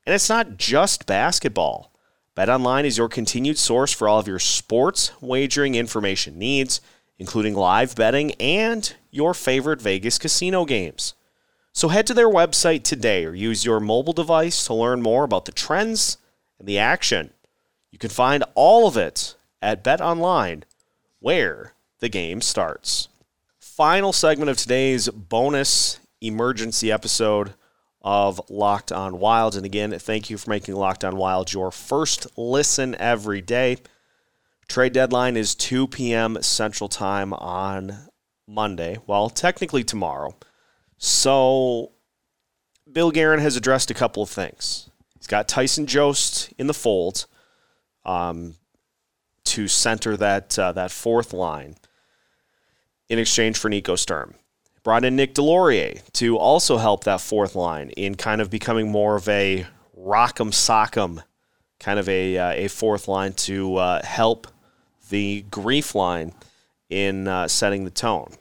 And 0.05 0.13
it's 0.13 0.29
not 0.29 0.57
just 0.57 1.05
basketball. 1.05 1.91
BetOnline 2.37 2.83
is 2.83 2.97
your 2.97 3.09
continued 3.09 3.57
source 3.57 3.91
for 3.91 4.07
all 4.07 4.19
of 4.19 4.27
your 4.27 4.39
sports 4.39 5.11
wagering 5.21 5.75
information 5.75 6.37
needs, 6.37 6.81
including 7.17 7.55
live 7.55 7.95
betting 7.95 8.33
and 8.33 8.93
your 9.09 9.33
favorite 9.33 9.81
Vegas 9.81 10.19
casino 10.19 10.65
games. 10.65 11.13
So 11.71 11.87
head 11.87 12.07
to 12.07 12.13
their 12.13 12.29
website 12.29 12.83
today 12.83 13.25
or 13.25 13.33
use 13.33 13.65
your 13.65 13.79
mobile 13.79 14.13
device 14.13 14.65
to 14.67 14.73
learn 14.73 15.01
more 15.01 15.23
about 15.23 15.45
the 15.45 15.51
trends 15.51 16.17
and 16.59 16.67
the 16.67 16.77
action. 16.77 17.31
You 17.91 17.97
can 17.97 18.09
find 18.09 18.43
all 18.53 18.87
of 18.87 18.97
it 18.97 19.35
at 19.61 19.83
BetOnline, 19.83 20.63
where 21.19 21.73
the 21.99 22.09
game 22.09 22.41
starts. 22.41 23.07
Final 23.59 24.13
segment 24.13 24.49
of 24.49 24.57
today's 24.57 25.09
bonus 25.09 25.99
emergency 26.21 26.91
episode 26.91 27.53
of 28.05 28.39
Locked 28.49 28.91
On 28.91 29.19
Wild. 29.19 29.55
And 29.55 29.65
again, 29.65 29.97
thank 29.97 30.29
you 30.29 30.37
for 30.37 30.51
making 30.51 30.75
Locked 30.75 31.03
On 31.03 31.17
Wild 31.17 31.51
your 31.51 31.71
first 31.71 32.27
listen 32.37 32.95
every 32.99 33.41
day. 33.41 33.77
Trade 34.67 34.93
deadline 34.93 35.35
is 35.35 35.55
2 35.55 35.87
p.m. 35.87 36.37
Central 36.41 36.87
Time 36.87 37.33
on 37.33 38.07
Monday. 38.47 38.99
Well, 39.07 39.29
technically 39.29 39.83
tomorrow. 39.83 40.35
So, 40.97 41.91
Bill 42.91 43.11
Guerin 43.11 43.39
has 43.39 43.55
addressed 43.55 43.89
a 43.89 43.95
couple 43.95 44.21
of 44.21 44.29
things. 44.29 44.89
He's 45.17 45.27
got 45.27 45.47
Tyson 45.47 45.87
Jost 45.87 46.53
in 46.57 46.67
the 46.67 46.73
fold 46.73 47.25
um, 48.05 48.55
to 49.45 49.67
center 49.67 50.15
that 50.17 50.57
uh, 50.57 50.71
that 50.73 50.91
fourth 50.91 51.33
line 51.33 51.75
in 53.09 53.17
exchange 53.19 53.57
for 53.57 53.69
Nico 53.69 53.95
Sturm. 53.95 54.35
Brought 54.85 55.03
in 55.03 55.15
Nick 55.15 55.33
Deslauriers 55.33 55.99
to 56.13 56.37
also 56.37 56.77
help 56.77 57.05
that 57.05 57.19
fourth 57.19 57.55
line 57.55 57.89
in 57.89 58.13
kind 58.13 58.39
of 58.39 58.51
becoming 58.51 58.91
more 58.91 59.15
of 59.15 59.27
a 59.27 59.65
rock'em 59.99 60.51
sock'em 60.51 61.23
kind 61.79 61.97
of 61.97 62.07
a, 62.07 62.37
uh, 62.37 62.51
a 62.51 62.67
fourth 62.67 63.07
line 63.07 63.33
to 63.33 63.77
uh, 63.77 64.05
help 64.05 64.45
the 65.09 65.43
grief 65.49 65.95
line 65.95 66.33
in 66.87 67.27
uh, 67.27 67.47
setting 67.47 67.83
the 67.83 67.89
tone. 67.89 68.31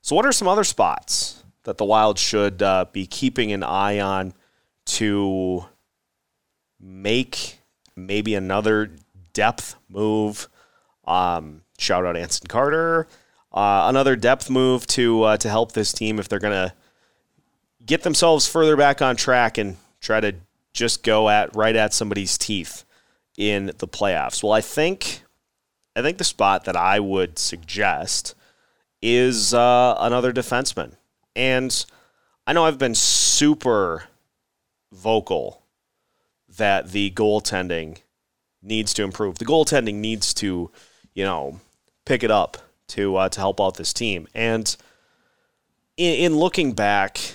So, 0.00 0.16
what 0.16 0.24
are 0.24 0.32
some 0.32 0.48
other 0.48 0.64
spots 0.64 1.44
that 1.64 1.76
the 1.76 1.84
Wild 1.84 2.18
should 2.18 2.62
uh, 2.62 2.86
be 2.90 3.06
keeping 3.06 3.52
an 3.52 3.62
eye 3.62 4.00
on 4.00 4.32
to 4.86 5.66
make 6.80 7.60
maybe 7.94 8.34
another 8.34 8.96
depth 9.34 9.76
move? 9.90 10.48
Um, 11.04 11.64
shout 11.76 12.06
out 12.06 12.16
Anson 12.16 12.48
Carter. 12.48 13.06
Uh, 13.52 13.84
another 13.88 14.16
depth 14.16 14.48
move 14.48 14.86
to 14.86 15.22
uh, 15.22 15.36
to 15.36 15.48
help 15.48 15.72
this 15.72 15.92
team 15.92 16.18
if 16.18 16.28
they're 16.28 16.38
going 16.38 16.68
to 16.68 16.72
get 17.84 18.02
themselves 18.02 18.48
further 18.48 18.76
back 18.76 19.02
on 19.02 19.16
track 19.16 19.58
and 19.58 19.76
try 20.00 20.20
to 20.20 20.34
just 20.72 21.02
go 21.02 21.28
at 21.28 21.54
right 21.54 21.76
at 21.76 21.92
somebody's 21.92 22.38
teeth 22.38 22.84
in 23.36 23.66
the 23.78 23.88
playoffs. 23.88 24.42
Well, 24.42 24.52
I 24.52 24.62
think 24.62 25.22
I 25.94 26.00
think 26.00 26.18
the 26.18 26.24
spot 26.24 26.64
that 26.64 26.76
I 26.76 27.00
would 27.00 27.38
suggest 27.38 28.34
is 29.02 29.52
uh, 29.52 29.96
another 29.98 30.32
defenseman, 30.32 30.94
and 31.36 31.84
I 32.46 32.54
know 32.54 32.64
I've 32.64 32.78
been 32.78 32.94
super 32.94 34.04
vocal 34.92 35.62
that 36.56 36.92
the 36.92 37.10
goaltending 37.10 37.98
needs 38.62 38.94
to 38.94 39.02
improve. 39.02 39.38
The 39.38 39.44
goaltending 39.44 39.96
needs 39.96 40.32
to, 40.34 40.70
you 41.14 41.24
know, 41.24 41.60
pick 42.04 42.22
it 42.22 42.30
up 42.30 42.58
to 42.92 43.16
uh, 43.16 43.28
to 43.28 43.40
help 43.40 43.60
out 43.60 43.76
this 43.76 43.92
team. 43.92 44.26
And 44.34 44.74
in, 45.96 46.32
in 46.32 46.36
looking 46.36 46.72
back 46.72 47.34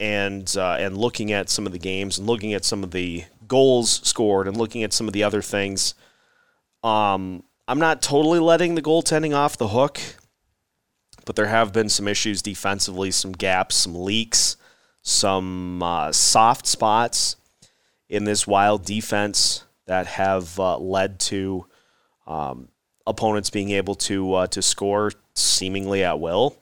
and 0.00 0.54
uh, 0.56 0.76
and 0.78 0.96
looking 0.96 1.32
at 1.32 1.48
some 1.48 1.66
of 1.66 1.72
the 1.72 1.78
games 1.78 2.18
and 2.18 2.26
looking 2.26 2.54
at 2.54 2.64
some 2.64 2.82
of 2.82 2.90
the 2.90 3.24
goals 3.46 4.00
scored 4.06 4.48
and 4.48 4.56
looking 4.56 4.82
at 4.82 4.92
some 4.92 5.06
of 5.06 5.12
the 5.12 5.22
other 5.22 5.42
things, 5.42 5.94
um, 6.82 7.42
I'm 7.68 7.78
not 7.78 8.02
totally 8.02 8.38
letting 8.38 8.74
the 8.74 8.82
goaltending 8.82 9.34
off 9.34 9.56
the 9.56 9.68
hook 9.68 10.00
but 11.24 11.36
there 11.36 11.46
have 11.46 11.72
been 11.72 11.88
some 11.88 12.08
issues 12.08 12.42
defensively, 12.42 13.10
some 13.10 13.32
gaps, 13.32 13.76
some 13.76 13.94
leaks, 13.94 14.56
some 15.02 15.82
uh, 15.82 16.12
soft 16.12 16.66
spots 16.66 17.36
in 18.08 18.24
this 18.24 18.46
wild 18.46 18.84
defense 18.84 19.64
that 19.86 20.06
have 20.06 20.58
uh, 20.58 20.78
led 20.78 21.18
to 21.18 21.66
um, 22.26 22.68
opponents 23.06 23.50
being 23.50 23.70
able 23.70 23.94
to 23.94 24.34
uh, 24.34 24.46
to 24.48 24.62
score 24.62 25.12
seemingly 25.34 26.04
at 26.04 26.20
will. 26.20 26.56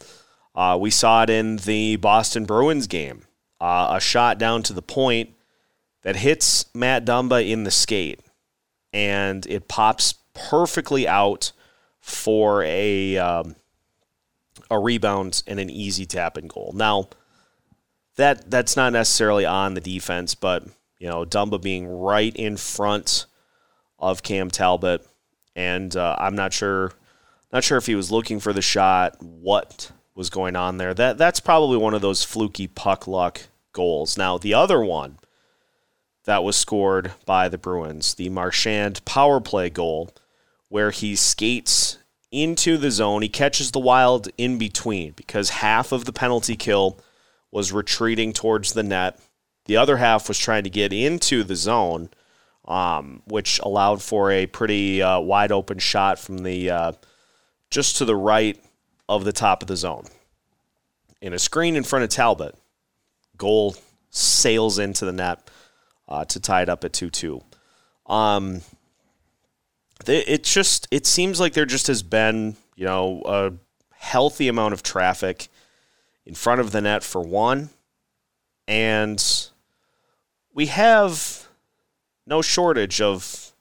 Uh, 0.55 0.77
we 0.81 0.91
saw 0.91 1.23
it 1.23 1.31
in 1.31 1.57
the 1.57 1.97
Boston 1.97 2.45
Bruins 2.45 2.87
game, 2.87 3.23
uh, 3.61 3.95
a 3.97 4.01
shot 4.01 4.39
down 4.39 4.63
to 4.65 4.73
the 4.73 4.83
point 4.83 5.31
that 6.03 6.17
hits 6.17 6.67
Matt 6.75 7.05
Dumba 7.05 7.47
in 7.49 7.65
the 7.65 7.71
skate, 7.71 8.21
and 8.93 9.47
it 9.47 9.69
pops 9.69 10.15
perfectly 10.35 11.07
out 11.07 11.53
for 12.01 12.63
a 12.65 13.17
um, 13.19 13.57
a 14.71 14.79
rebound 14.79 15.43
and 15.47 15.61
an 15.61 15.71
easy 15.71 16.07
tap 16.07 16.37
and 16.37 16.49
goal. 16.49 16.73
Now, 16.75 17.09
that 18.17 18.51
that's 18.51 18.77
not 18.77 18.93
necessarily 18.93 19.45
on 19.47 19.75
the 19.75 19.81
defense, 19.81 20.35
but 20.35 20.65
you 20.99 21.09
know, 21.09 21.25
Dumba 21.25 21.61
being 21.61 21.87
right 21.87 22.35
in 22.35 22.57
front 22.57 23.27
of 23.99 24.23
Cam 24.23 24.51
Talbot, 24.51 25.07
and 25.61 25.95
uh, 25.95 26.17
I'm 26.19 26.35
not 26.35 26.55
sure, 26.55 26.93
not 27.53 27.65
sure 27.65 27.77
if 27.77 27.87
he 27.87 27.95
was 27.95 28.11
looking 28.11 28.41
for 28.41 28.53
the 28.53 28.63
shot, 28.63 29.17
what 29.21 29.93
was 30.15 30.31
going 30.31 30.57
on 30.57 30.79
there. 30.79 30.95
That 30.95 31.19
that's 31.19 31.41
probably 31.41 31.77
one 31.77 31.95
of 31.95 32.01
those 32.01 32.25
fluky 32.25 32.67
puck 32.67 33.07
luck 33.07 33.43
goals. 33.73 34.17
Now, 34.17 34.39
the 34.39 34.55
other 34.55 34.83
one 34.83 35.19
that 36.25 36.43
was 36.43 36.57
scored 36.57 37.13
by 37.27 37.49
the 37.49 37.59
Bruins, 37.59 38.15
the 38.15 38.31
Marchand 38.31 39.05
power 39.05 39.41
play 39.41 39.69
goal, 39.69 40.11
where 40.69 40.91
he 40.91 41.15
skates 41.15 41.99
into 42.33 42.79
the 42.79 42.91
zone. 42.91 43.23
He 43.23 43.29
catches 43.29 43.73
the 43.73 43.79
wild 43.79 44.29
in 44.39 44.57
between 44.57 45.13
because 45.13 45.51
half 45.51 45.93
of 45.93 46.07
the 46.07 46.13
penalty 46.13 46.57
kill 46.57 46.99
was 47.51 47.73
retreating 47.73 48.33
towards 48.33 48.73
the 48.73 48.83
net. 48.83 49.21
The 49.67 49.77
other 49.77 49.99
half 49.99 50.27
was 50.27 50.39
trying 50.39 50.65
to 50.65 50.71
get 50.71 50.93
into 50.93 51.45
the 51.45 51.57
zone, 51.57 52.11
um, 52.71 53.21
which 53.27 53.59
allowed 53.59 54.01
for 54.01 54.31
a 54.31 54.47
pretty 54.47 55.03
uh, 55.03 55.19
wide 55.19 55.51
open 55.51 55.81
shot 55.81 56.21
from 56.21 56.39
the 56.39 56.71
uh, 56.71 56.93
just 57.69 57.97
to 57.97 58.05
the 58.05 58.15
right 58.15 58.63
of 59.09 59.25
the 59.25 59.33
top 59.33 59.61
of 59.61 59.67
the 59.67 59.77
zone. 59.77 60.07
In 61.21 61.35
a 61.35 61.39
screen 61.39 61.75
in 61.75 61.83
front 61.83 62.05
of 62.05 62.11
Talbot, 62.11 62.55
goal 63.37 63.75
sails 64.11 64.79
into 64.79 65.05
the 65.05 65.13
net 65.13 65.51
uh, 66.09 66.25
to 66.27 66.39
tie 66.39 66.63
it 66.63 66.69
up 66.69 66.85
at 66.85 66.93
2 66.93 67.11
2. 67.11 67.43
Um, 68.07 68.61
it 70.07 70.45
just 70.45 70.87
it 70.93 71.07
seems 71.07 71.41
like 71.41 71.55
there 71.55 71.67
just 71.67 71.89
has 71.89 72.05
been 72.05 72.57
you 72.77 72.87
know 72.87 73.23
a 73.27 73.53
healthy 73.97 74.47
amount 74.47 74.75
of 74.75 74.83
traffic 74.83 75.49
in 76.25 76.35
front 76.35 76.61
of 76.61 76.71
the 76.71 76.81
net 76.81 77.03
for 77.03 77.21
one, 77.21 77.71
and 78.69 79.49
we 80.55 80.67
have 80.67 81.49
no 82.31 82.41
shortage 82.41 83.01
of 83.01 83.53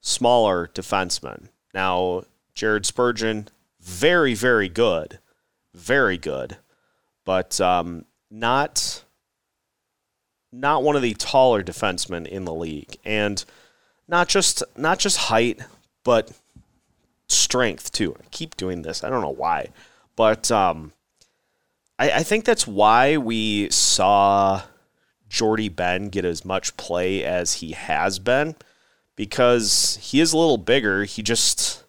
smaller 0.00 0.68
defensemen. 0.74 1.48
Now, 1.72 2.24
Jared 2.54 2.84
Spurgeon, 2.84 3.48
very 3.80 4.34
very 4.34 4.68
good, 4.68 5.20
very 5.72 6.18
good, 6.18 6.58
but 7.24 7.60
um, 7.60 8.04
not 8.30 9.04
not 10.52 10.82
one 10.82 10.96
of 10.96 11.02
the 11.02 11.14
taller 11.14 11.62
defensemen 11.62 12.26
in 12.26 12.44
the 12.44 12.52
league, 12.52 12.96
and 13.04 13.42
not 14.08 14.28
just 14.28 14.62
not 14.76 14.98
just 14.98 15.16
height, 15.16 15.60
but 16.02 16.32
strength 17.28 17.92
too. 17.92 18.16
I 18.20 18.24
keep 18.32 18.56
doing 18.56 18.82
this. 18.82 19.04
I 19.04 19.08
don't 19.08 19.22
know 19.22 19.30
why, 19.30 19.68
but 20.16 20.50
um, 20.50 20.92
I, 21.98 22.10
I 22.10 22.22
think 22.24 22.44
that's 22.44 22.66
why 22.66 23.16
we 23.16 23.70
saw 23.70 24.62
Jordie 25.30 25.70
Benn 25.70 26.10
get 26.10 26.26
as 26.26 26.44
much 26.44 26.76
play 26.76 27.24
as 27.24 27.54
he 27.54 27.72
has 27.72 28.18
been, 28.18 28.56
because 29.16 29.98
he 30.02 30.20
is 30.20 30.34
a 30.34 30.38
little 30.38 30.58
bigger. 30.58 31.04
He 31.04 31.22
just 31.22 31.84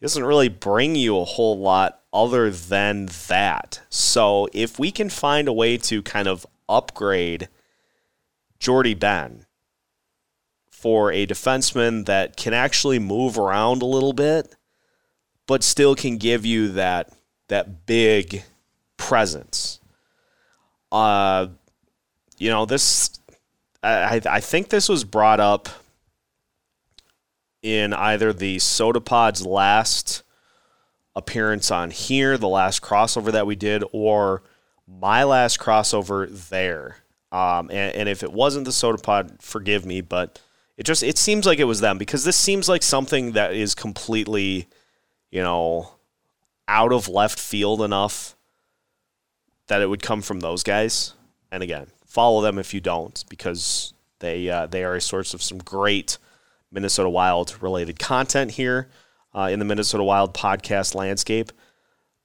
doesn't 0.00 0.24
really 0.24 0.48
bring 0.48 0.96
you 0.96 1.18
a 1.18 1.24
whole 1.24 1.58
lot 1.58 2.00
other 2.12 2.50
than 2.50 3.08
that. 3.28 3.80
So 3.90 4.48
if 4.52 4.78
we 4.78 4.90
can 4.90 5.10
find 5.10 5.48
a 5.48 5.52
way 5.52 5.76
to 5.78 6.02
kind 6.02 6.28
of 6.28 6.46
upgrade 6.68 7.48
Jordie 8.58 8.94
Benn 8.94 9.46
for 10.70 11.12
a 11.12 11.26
defenseman 11.26 12.06
that 12.06 12.36
can 12.36 12.52
actually 12.52 12.98
move 12.98 13.38
around 13.38 13.82
a 13.82 13.86
little 13.86 14.12
bit, 14.12 14.54
but 15.46 15.62
still 15.62 15.94
can 15.94 16.16
give 16.16 16.46
you 16.46 16.68
that 16.72 17.12
that 17.48 17.86
big 17.86 18.42
presence. 18.96 19.80
Uh, 20.90 21.48
you 22.38 22.50
know 22.50 22.66
this. 22.66 23.18
I 23.82 24.20
I 24.24 24.40
think 24.40 24.68
this 24.68 24.88
was 24.88 25.04
brought 25.04 25.40
up 25.40 25.68
in 27.62 27.92
either 27.92 28.32
the 28.32 28.58
Soda 28.58 29.00
Pod's 29.00 29.46
last 29.46 30.22
appearance 31.14 31.70
on 31.70 31.90
here, 31.90 32.36
the 32.36 32.48
last 32.48 32.82
crossover 32.82 33.30
that 33.32 33.46
we 33.46 33.54
did, 33.54 33.84
or 33.92 34.42
my 34.86 35.24
last 35.24 35.58
crossover 35.58 36.48
there. 36.48 36.96
Um, 37.30 37.70
and, 37.70 37.94
and 37.94 38.08
if 38.08 38.22
it 38.22 38.32
wasn't 38.32 38.66
the 38.66 38.72
Soda 38.72 38.98
Pod, 38.98 39.36
forgive 39.40 39.86
me, 39.86 40.00
but 40.00 40.40
it 40.76 40.84
just 40.84 41.02
it 41.02 41.18
seems 41.18 41.46
like 41.46 41.58
it 41.58 41.64
was 41.64 41.80
them 41.80 41.98
because 41.98 42.24
this 42.24 42.36
seems 42.36 42.68
like 42.68 42.82
something 42.82 43.32
that 43.32 43.54
is 43.54 43.74
completely, 43.74 44.68
you 45.30 45.42
know, 45.42 45.92
out 46.68 46.92
of 46.92 47.08
left 47.08 47.38
field 47.38 47.80
enough 47.80 48.36
that 49.68 49.80
it 49.80 49.88
would 49.88 50.02
come 50.02 50.20
from 50.20 50.40
those 50.40 50.62
guys. 50.62 51.14
And 51.50 51.62
again, 51.62 51.86
follow 52.12 52.42
them 52.42 52.58
if 52.58 52.74
you 52.74 52.80
don't 52.80 53.24
because 53.30 53.94
they 54.18 54.48
uh, 54.48 54.66
they 54.66 54.84
are 54.84 54.94
a 54.94 55.00
source 55.00 55.32
of 55.32 55.42
some 55.42 55.58
great 55.58 56.18
Minnesota 56.70 57.08
Wild 57.08 57.60
related 57.62 57.98
content 57.98 58.52
here 58.52 58.88
uh, 59.34 59.48
in 59.50 59.58
the 59.58 59.64
Minnesota 59.64 60.04
Wild 60.04 60.34
podcast 60.34 60.94
landscape. 60.94 61.52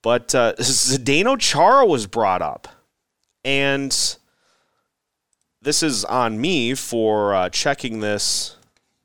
But 0.04 0.36
uh, 0.36 0.54
Zdeno 0.60 1.40
Chara 1.40 1.86
was 1.86 2.06
brought 2.06 2.42
up, 2.42 2.68
and 3.46 3.92
this 5.62 5.82
is 5.82 6.04
on 6.04 6.40
me 6.40 6.74
for 6.76 7.34
uh, 7.34 7.50
checking 7.50 8.02
this, 8.02 8.58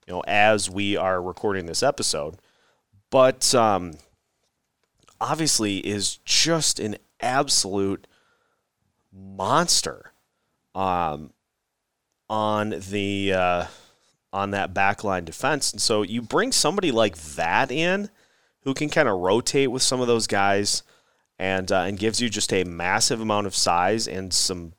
you 0.09 0.15
know, 0.15 0.25
as 0.27 0.69
we 0.69 0.97
are 0.97 1.23
recording 1.23 1.67
this 1.67 1.85
episode. 1.85 2.39
But 3.09 3.55
um, 3.55 3.93
obviously, 5.21 5.79
is 5.79 6.17
just 6.25 6.81
an 6.81 6.97
absolute 7.21 8.09
monster 9.13 10.12
um, 10.75 11.33
on 12.29 12.75
the 12.91 13.33
uh, 13.33 13.67
on 14.33 14.51
that 14.53 14.73
backline 14.73 15.25
defense. 15.25 15.73
And 15.73 15.81
so 15.81 16.03
you 16.03 16.23
bring 16.23 16.53
somebody 16.53 16.91
like 16.91 17.17
that 17.17 17.71
in, 17.71 18.11
who 18.63 18.75
can 18.75 18.89
kind 18.89 19.09
of 19.09 19.19
rotate 19.19 19.71
with 19.71 19.83
some 19.83 20.01
of 20.01 20.07
those 20.07 20.27
guys, 20.27 20.83
and 21.39 21.71
uh, 21.71 21.81
and 21.81 21.99
gives 21.99 22.21
you 22.21 22.29
just 22.29 22.53
a 22.53 22.65
massive 22.65 23.21
amount 23.21 23.47
of 23.47 23.55
size 23.55 24.09
and 24.09 24.33
some 24.33 24.73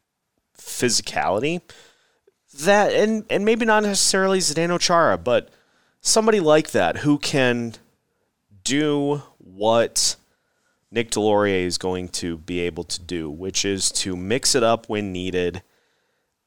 physicality 0.57 1.61
that 2.61 2.93
and 2.93 3.25
and 3.29 3.45
maybe 3.45 3.65
not 3.65 3.83
necessarily 3.83 4.39
Zdeno 4.39 4.79
Chara, 4.79 5.17
but 5.17 5.49
somebody 6.01 6.39
like 6.39 6.71
that 6.71 6.97
who 6.97 7.17
can 7.17 7.73
do 8.63 9.23
what 9.37 10.15
Nick 10.91 11.11
Deslauriers 11.11 11.65
is 11.65 11.77
going 11.77 12.09
to 12.09 12.37
be 12.37 12.59
able 12.61 12.83
to 12.83 13.01
do, 13.01 13.29
which 13.29 13.65
is 13.65 13.91
to 13.91 14.15
mix 14.15 14.55
it 14.55 14.63
up 14.63 14.87
when 14.87 15.11
needed 15.11 15.63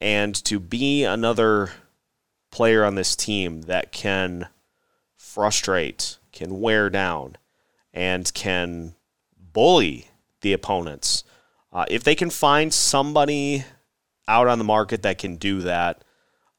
and 0.00 0.34
to 0.44 0.60
be 0.60 1.04
another 1.04 1.70
player 2.50 2.84
on 2.84 2.94
this 2.94 3.16
team 3.16 3.62
that 3.62 3.92
can 3.92 4.48
frustrate, 5.16 6.18
can 6.32 6.60
wear 6.60 6.90
down, 6.90 7.36
and 7.92 8.32
can 8.34 8.94
bully 9.52 10.08
the 10.42 10.52
opponents. 10.52 11.24
Uh, 11.72 11.84
if 11.88 12.04
they 12.04 12.14
can 12.14 12.30
find 12.30 12.72
somebody 12.72 13.64
out 14.28 14.48
on 14.48 14.58
the 14.58 14.64
market 14.64 15.02
that 15.02 15.18
can 15.18 15.36
do 15.36 15.60
that, 15.60 16.02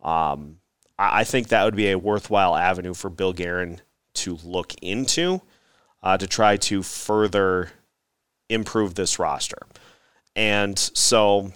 um, 0.02 0.60
I, 0.98 1.22
I, 1.22 1.24
think 1.24 1.48
that 1.48 1.64
would 1.64 1.76
be 1.76 1.92
a 1.92 1.98
worthwhile 1.98 2.56
avenue 2.56 2.94
for 2.94 3.10
Bill 3.10 3.34
Guerin 3.34 3.82
to 4.16 4.38
look 4.44 4.74
into 4.82 5.42
uh, 6.04 6.18
to 6.18 6.28
try 6.28 6.58
to 6.58 6.84
further 6.84 7.72
improve 8.50 8.96
this 8.96 9.20
roster. 9.20 9.58
And 10.36 10.78
so, 10.78 11.52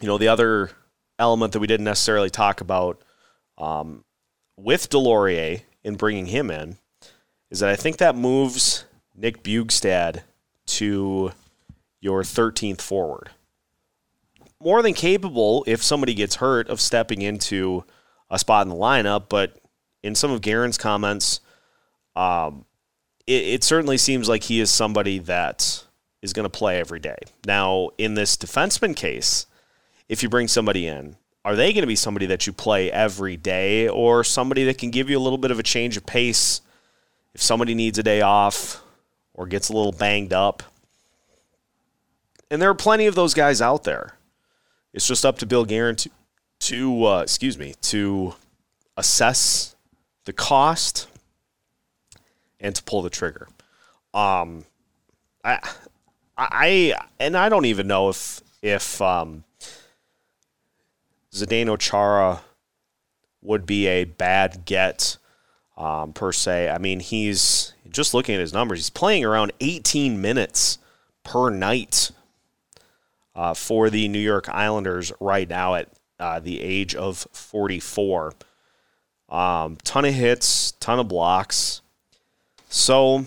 you 0.00 0.06
know, 0.06 0.18
the 0.18 0.28
other 0.28 0.70
element 1.18 1.52
that 1.52 1.60
we 1.60 1.66
didn't 1.66 1.84
necessarily 1.84 2.30
talk 2.30 2.60
about 2.60 3.00
um, 3.58 4.04
with 4.56 4.90
Deslauriers 4.90 5.62
in 5.84 5.96
bringing 5.96 6.26
him 6.26 6.50
in 6.50 6.76
is 7.50 7.60
that 7.60 7.70
I 7.70 7.76
think 7.76 7.98
that 7.98 8.16
moves 8.16 8.84
Nick 9.14 9.42
Bjugstad 9.42 10.22
to 10.66 11.32
your 12.00 12.22
13th 12.22 12.80
forward 12.80 13.30
more 14.60 14.82
than 14.82 14.94
capable 14.94 15.64
if 15.66 15.82
somebody 15.82 16.14
gets 16.14 16.36
hurt 16.36 16.68
of 16.68 16.80
stepping 16.80 17.22
into 17.22 17.84
a 18.30 18.38
spot 18.38 18.66
in 18.66 18.68
the 18.68 18.76
lineup. 18.76 19.24
But 19.28 19.58
in 20.02 20.14
some 20.14 20.30
of 20.30 20.40
Guerin's 20.40 20.78
comments, 20.78 21.40
um, 22.14 22.64
it, 23.26 23.44
it 23.44 23.64
certainly 23.64 23.98
seems 23.98 24.28
like 24.28 24.44
he 24.44 24.60
is 24.60 24.70
somebody 24.70 25.18
that 25.20 25.84
is 26.22 26.32
going 26.32 26.44
to 26.44 26.50
play 26.50 26.80
every 26.80 27.00
day. 27.00 27.18
Now, 27.46 27.90
in 27.98 28.14
this 28.14 28.36
defenseman 28.36 28.96
case, 28.96 29.46
if 30.08 30.22
you 30.22 30.28
bring 30.28 30.48
somebody 30.48 30.86
in, 30.86 31.16
are 31.44 31.54
they 31.56 31.72
going 31.72 31.82
to 31.82 31.86
be 31.86 31.96
somebody 31.96 32.26
that 32.26 32.46
you 32.46 32.52
play 32.52 32.90
every 32.90 33.36
day 33.36 33.88
or 33.88 34.24
somebody 34.24 34.64
that 34.64 34.78
can 34.78 34.90
give 34.90 35.08
you 35.08 35.16
a 35.16 35.20
little 35.20 35.38
bit 35.38 35.50
of 35.50 35.58
a 35.58 35.62
change 35.62 35.96
of 35.96 36.04
pace 36.04 36.60
if 37.34 37.42
somebody 37.42 37.74
needs 37.74 37.98
a 37.98 38.02
day 38.02 38.20
off 38.20 38.82
or 39.34 39.46
gets 39.46 39.68
a 39.68 39.72
little 39.72 39.92
banged 39.92 40.32
up? 40.32 40.62
And 42.50 42.60
there 42.60 42.70
are 42.70 42.74
plenty 42.74 43.06
of 43.06 43.14
those 43.14 43.34
guys 43.34 43.60
out 43.60 43.84
there. 43.84 44.16
It's 44.92 45.06
just 45.06 45.24
up 45.24 45.38
to 45.38 45.46
Bill 45.46 45.64
Guerin 45.64 45.96
to, 45.96 46.10
to 46.60 47.06
uh, 47.06 47.20
excuse 47.20 47.58
me, 47.58 47.74
to 47.82 48.34
assess 48.96 49.76
the 50.24 50.32
cost 50.32 51.06
and 52.58 52.74
to 52.74 52.82
pull 52.82 53.02
the 53.02 53.10
trigger. 53.10 53.48
Um, 54.14 54.64
I, 55.44 55.60
I, 56.36 56.94
and 57.20 57.36
I 57.36 57.48
don't 57.48 57.66
even 57.66 57.86
know 57.86 58.08
if 58.08 58.40
if 58.62 59.00
um, 59.00 59.44
Zdeno 61.36 61.78
Chara 61.78 62.40
would 63.42 63.66
be 63.66 63.86
a 63.86 64.04
bad 64.04 64.64
get 64.64 65.16
um, 65.76 66.12
per 66.12 66.32
se. 66.32 66.70
I 66.70 66.78
mean, 66.78 67.00
he's 67.00 67.74
just 67.88 68.14
looking 68.14 68.34
at 68.34 68.40
his 68.40 68.52
numbers. 68.52 68.78
He's 68.78 68.90
playing 68.90 69.24
around 69.24 69.52
18 69.60 70.20
minutes 70.20 70.78
per 71.22 71.50
night 71.50 72.10
uh, 73.34 73.54
for 73.54 73.90
the 73.90 74.08
New 74.08 74.18
York 74.18 74.48
Islanders 74.48 75.12
right 75.20 75.48
now 75.48 75.74
at 75.74 75.88
uh, 76.18 76.40
the 76.40 76.60
age 76.60 76.94
of 76.94 77.26
44. 77.32 78.32
Um, 79.28 79.76
ton 79.84 80.04
of 80.04 80.14
hits, 80.14 80.72
ton 80.72 80.98
of 80.98 81.08
blocks. 81.08 81.82
So 82.68 83.26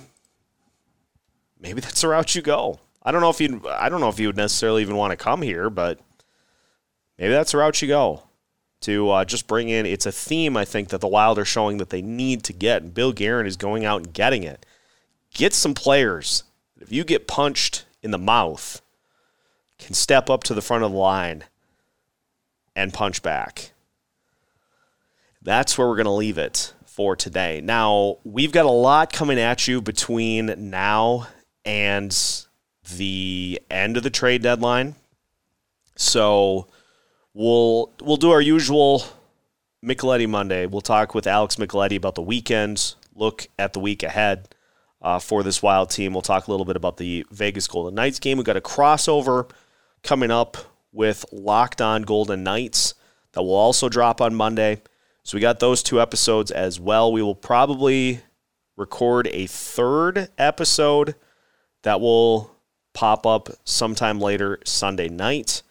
maybe 1.59 1.81
that's 1.81 2.01
the 2.01 2.07
route 2.07 2.35
you 2.35 2.41
go. 2.41 2.79
I 3.03 3.11
don't 3.11 3.21
know 3.21 3.29
if 3.29 3.39
you 3.39 3.61
I 3.67 3.89
don't 3.89 4.01
know 4.01 4.09
if 4.09 4.19
you 4.19 4.27
would 4.27 4.37
necessarily 4.37 4.81
even 4.81 4.95
want 4.95 5.11
to 5.11 5.17
come 5.17 5.41
here, 5.41 5.69
but 5.69 5.99
maybe 7.19 7.33
that's 7.33 7.51
the 7.51 7.59
route 7.59 7.81
you 7.81 7.87
go 7.87 8.23
to 8.81 9.09
uh, 9.09 9.25
just 9.25 9.47
bring 9.47 9.69
in. 9.69 9.85
It's 9.85 10.05
a 10.05 10.11
theme 10.11 10.55
I 10.55 10.65
think 10.65 10.89
that 10.89 11.01
the 11.01 11.07
Wild 11.07 11.37
are 11.37 11.45
showing 11.45 11.77
that 11.77 11.89
they 11.89 12.01
need 12.01 12.43
to 12.45 12.53
get, 12.53 12.81
and 12.81 12.93
Bill 12.93 13.11
Guerin 13.11 13.45
is 13.45 13.57
going 13.57 13.85
out 13.85 14.01
and 14.01 14.13
getting 14.13 14.43
it. 14.43 14.65
Get 15.33 15.53
some 15.53 15.73
players. 15.73 16.43
If 16.79 16.91
you 16.91 17.03
get 17.03 17.27
punched 17.27 17.85
in 18.01 18.11
the 18.11 18.17
mouth, 18.17 18.81
can 19.77 19.93
step 19.93 20.29
up 20.29 20.43
to 20.45 20.53
the 20.53 20.61
front 20.61 20.83
of 20.83 20.91
the 20.91 20.97
line 20.97 21.43
and 22.75 22.93
punch 22.93 23.21
back. 23.21 23.71
That's 25.41 25.77
where 25.77 25.87
we're 25.87 25.95
going 25.95 26.05
to 26.05 26.11
leave 26.11 26.37
it 26.37 26.73
for 26.85 27.15
today. 27.15 27.61
Now, 27.61 28.17
we've 28.23 28.51
got 28.51 28.65
a 28.65 28.71
lot 28.71 29.13
coming 29.13 29.39
at 29.39 29.67
you 29.67 29.81
between 29.81 30.69
now 30.69 31.27
and 31.63 32.15
the 32.97 33.61
end 33.69 33.97
of 33.97 34.03
the 34.03 34.09
trade 34.09 34.41
deadline. 34.41 34.95
So, 35.95 36.67
we'll 37.39 37.89
we'll 38.01 38.17
do 38.17 38.31
our 38.31 38.41
usual 38.41 39.03
Micheletti 39.83 40.27
Monday. 40.27 40.65
We'll 40.65 40.81
talk 40.81 41.15
with 41.15 41.25
Alex 41.25 41.55
Micheletti 41.55 41.95
about 41.95 42.15
the 42.15 42.21
weekend, 42.21 42.95
look 43.15 43.47
at 43.57 43.71
the 43.71 43.79
week 43.79 44.03
ahead 44.03 44.53
uh, 45.01 45.19
for 45.19 45.41
this 45.41 45.63
Wild 45.63 45.89
team. 45.89 46.11
We'll 46.11 46.21
talk 46.21 46.47
a 46.47 46.51
little 46.51 46.65
bit 46.65 46.75
about 46.75 46.97
the 46.97 47.25
Vegas 47.31 47.65
Golden 47.65 47.95
Knights 47.95 48.19
game. 48.19 48.37
We've 48.37 48.45
got 48.45 48.57
a 48.57 48.61
crossover 48.61 49.49
coming 50.03 50.31
up 50.31 50.57
with 50.91 51.25
Locked 51.31 51.81
On 51.81 52.01
Golden 52.01 52.43
Knights 52.43 52.93
that 53.31 53.41
will 53.41 53.55
also 53.55 53.87
drop 53.87 54.19
on 54.19 54.35
Monday. 54.35 54.81
So 55.23 55.37
we 55.37 55.41
got 55.41 55.61
those 55.61 55.81
two 55.81 56.01
episodes 56.01 56.51
as 56.51 56.77
well. 56.79 57.13
We 57.13 57.21
will 57.21 57.35
probably 57.35 58.19
record 58.75 59.27
a 59.27 59.45
third 59.45 60.29
episode 60.37 61.15
that 61.83 62.01
will 62.01 62.53
pop 62.93 63.25
up 63.25 63.49
sometime 63.63 64.19
later 64.19 64.59
Sunday 64.65 65.07
night 65.07 65.61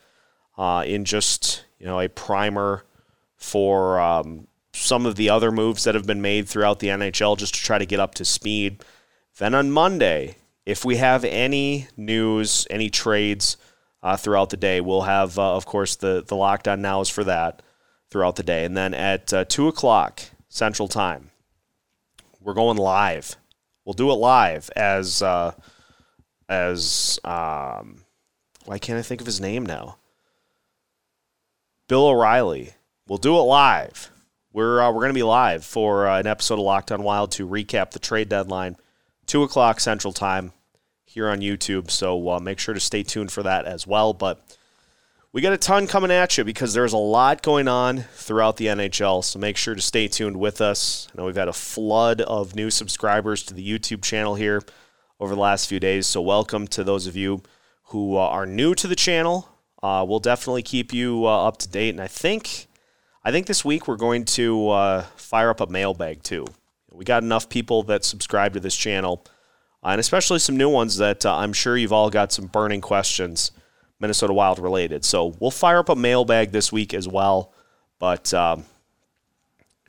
uh, 0.58 0.84
in 0.86 1.04
just 1.04 1.64
you 1.78 1.86
know 1.86 2.00
a 2.00 2.08
primer 2.08 2.84
for 3.36 3.98
um, 4.00 4.46
some 4.74 5.06
of 5.06 5.16
the 5.16 5.30
other 5.30 5.50
moves 5.50 5.84
that 5.84 5.94
have 5.94 6.06
been 6.06 6.20
made 6.20 6.46
throughout 6.46 6.80
the 6.80 6.88
NHL 6.88 7.38
just 7.38 7.54
to 7.54 7.62
try 7.62 7.78
to 7.78 7.86
get 7.86 8.00
up 8.00 8.14
to 8.16 8.24
speed. 8.24 8.84
Then 9.38 9.54
on 9.54 9.70
Monday, 9.70 10.36
if 10.66 10.84
we 10.84 10.96
have 10.96 11.24
any 11.24 11.86
news, 11.96 12.66
any 12.68 12.90
trades 12.90 13.56
uh, 14.02 14.16
throughout 14.16 14.50
the 14.50 14.56
day. 14.56 14.80
We'll 14.80 15.02
have, 15.02 15.38
uh, 15.38 15.56
of 15.56 15.66
course, 15.66 15.96
the 15.96 16.24
the 16.26 16.36
Locked 16.36 16.68
On 16.68 16.80
Nows 16.80 17.08
for 17.08 17.24
that 17.24 17.62
throughout 18.10 18.36
the 18.36 18.42
day, 18.42 18.64
and 18.64 18.76
then 18.76 18.94
at 18.94 19.32
uh, 19.32 19.44
two 19.44 19.68
o'clock 19.68 20.22
Central 20.48 20.88
Time, 20.88 21.30
we're 22.40 22.54
going 22.54 22.78
live. 22.78 23.36
We'll 23.84 23.94
do 23.94 24.10
it 24.10 24.14
live 24.14 24.70
as 24.76 25.22
uh, 25.22 25.52
as 26.48 27.18
um, 27.24 28.04
why 28.64 28.78
can't 28.78 28.98
I 28.98 29.02
think 29.02 29.20
of 29.20 29.26
his 29.26 29.40
name 29.40 29.66
now? 29.66 29.98
Bill 31.88 32.08
O'Reilly. 32.08 32.74
We'll 33.08 33.16
do 33.16 33.34
it 33.38 33.42
live. 33.42 34.10
We're 34.52 34.82
uh, 34.82 34.92
we're 34.92 35.00
going 35.00 35.08
to 35.08 35.14
be 35.14 35.22
live 35.22 35.64
for 35.64 36.06
uh, 36.06 36.20
an 36.20 36.26
episode 36.26 36.58
of 36.58 36.66
Locked 36.66 36.92
On 36.92 37.02
Wild 37.02 37.32
to 37.32 37.48
recap 37.48 37.92
the 37.92 37.98
trade 37.98 38.28
deadline, 38.28 38.76
two 39.24 39.42
o'clock 39.42 39.80
Central 39.80 40.12
Time 40.12 40.52
here 41.06 41.30
on 41.30 41.40
YouTube. 41.40 41.90
So 41.90 42.28
uh, 42.28 42.40
make 42.40 42.58
sure 42.58 42.74
to 42.74 42.80
stay 42.80 43.02
tuned 43.02 43.32
for 43.32 43.42
that 43.42 43.64
as 43.64 43.86
well. 43.86 44.12
But 44.12 44.44
we 45.32 45.40
got 45.40 45.54
a 45.54 45.56
ton 45.56 45.86
coming 45.86 46.10
at 46.10 46.36
you 46.36 46.44
because 46.44 46.74
there's 46.74 46.92
a 46.92 46.98
lot 46.98 47.40
going 47.40 47.68
on 47.68 48.00
throughout 48.12 48.58
the 48.58 48.66
NHL. 48.66 49.24
So 49.24 49.38
make 49.38 49.56
sure 49.56 49.74
to 49.74 49.80
stay 49.80 50.08
tuned 50.08 50.36
with 50.36 50.60
us. 50.60 51.08
I 51.10 51.16
know 51.16 51.24
we've 51.24 51.36
had 51.36 51.48
a 51.48 51.54
flood 51.54 52.20
of 52.20 52.54
new 52.54 52.68
subscribers 52.68 53.42
to 53.44 53.54
the 53.54 53.66
YouTube 53.66 54.02
channel 54.02 54.34
here 54.34 54.62
over 55.18 55.34
the 55.34 55.40
last 55.40 55.70
few 55.70 55.80
days. 55.80 56.06
So 56.06 56.20
welcome 56.20 56.66
to 56.68 56.84
those 56.84 57.06
of 57.06 57.16
you 57.16 57.42
who 57.84 58.18
uh, 58.18 58.20
are 58.20 58.44
new 58.44 58.74
to 58.74 58.86
the 58.86 58.94
channel. 58.94 59.48
Uh, 59.82 60.04
we'll 60.08 60.18
definitely 60.18 60.62
keep 60.62 60.92
you 60.92 61.26
uh, 61.26 61.46
up 61.46 61.58
to 61.58 61.68
date. 61.68 61.90
And 61.90 62.00
I 62.00 62.08
think, 62.08 62.66
I 63.24 63.30
think 63.30 63.46
this 63.46 63.64
week 63.64 63.86
we're 63.86 63.96
going 63.96 64.24
to 64.24 64.70
uh, 64.70 65.02
fire 65.16 65.50
up 65.50 65.60
a 65.60 65.66
mailbag 65.66 66.22
too. 66.22 66.46
We 66.90 67.04
got 67.04 67.22
enough 67.22 67.48
people 67.48 67.82
that 67.84 68.04
subscribe 68.04 68.54
to 68.54 68.60
this 68.60 68.76
channel 68.76 69.24
uh, 69.82 69.88
and 69.90 70.00
especially 70.00 70.38
some 70.40 70.56
new 70.56 70.68
ones 70.68 70.96
that 70.96 71.24
uh, 71.24 71.36
I'm 71.36 71.52
sure 71.52 71.76
you've 71.76 71.92
all 71.92 72.10
got 72.10 72.32
some 72.32 72.46
burning 72.46 72.80
questions 72.80 73.52
Minnesota 74.00 74.32
Wild 74.32 74.58
related. 74.58 75.04
So 75.04 75.34
we'll 75.38 75.50
fire 75.50 75.78
up 75.78 75.88
a 75.88 75.96
mailbag 75.96 76.52
this 76.52 76.72
week 76.72 76.94
as 76.94 77.08
well. 77.08 77.52
But 77.98 78.32
um, 78.34 78.64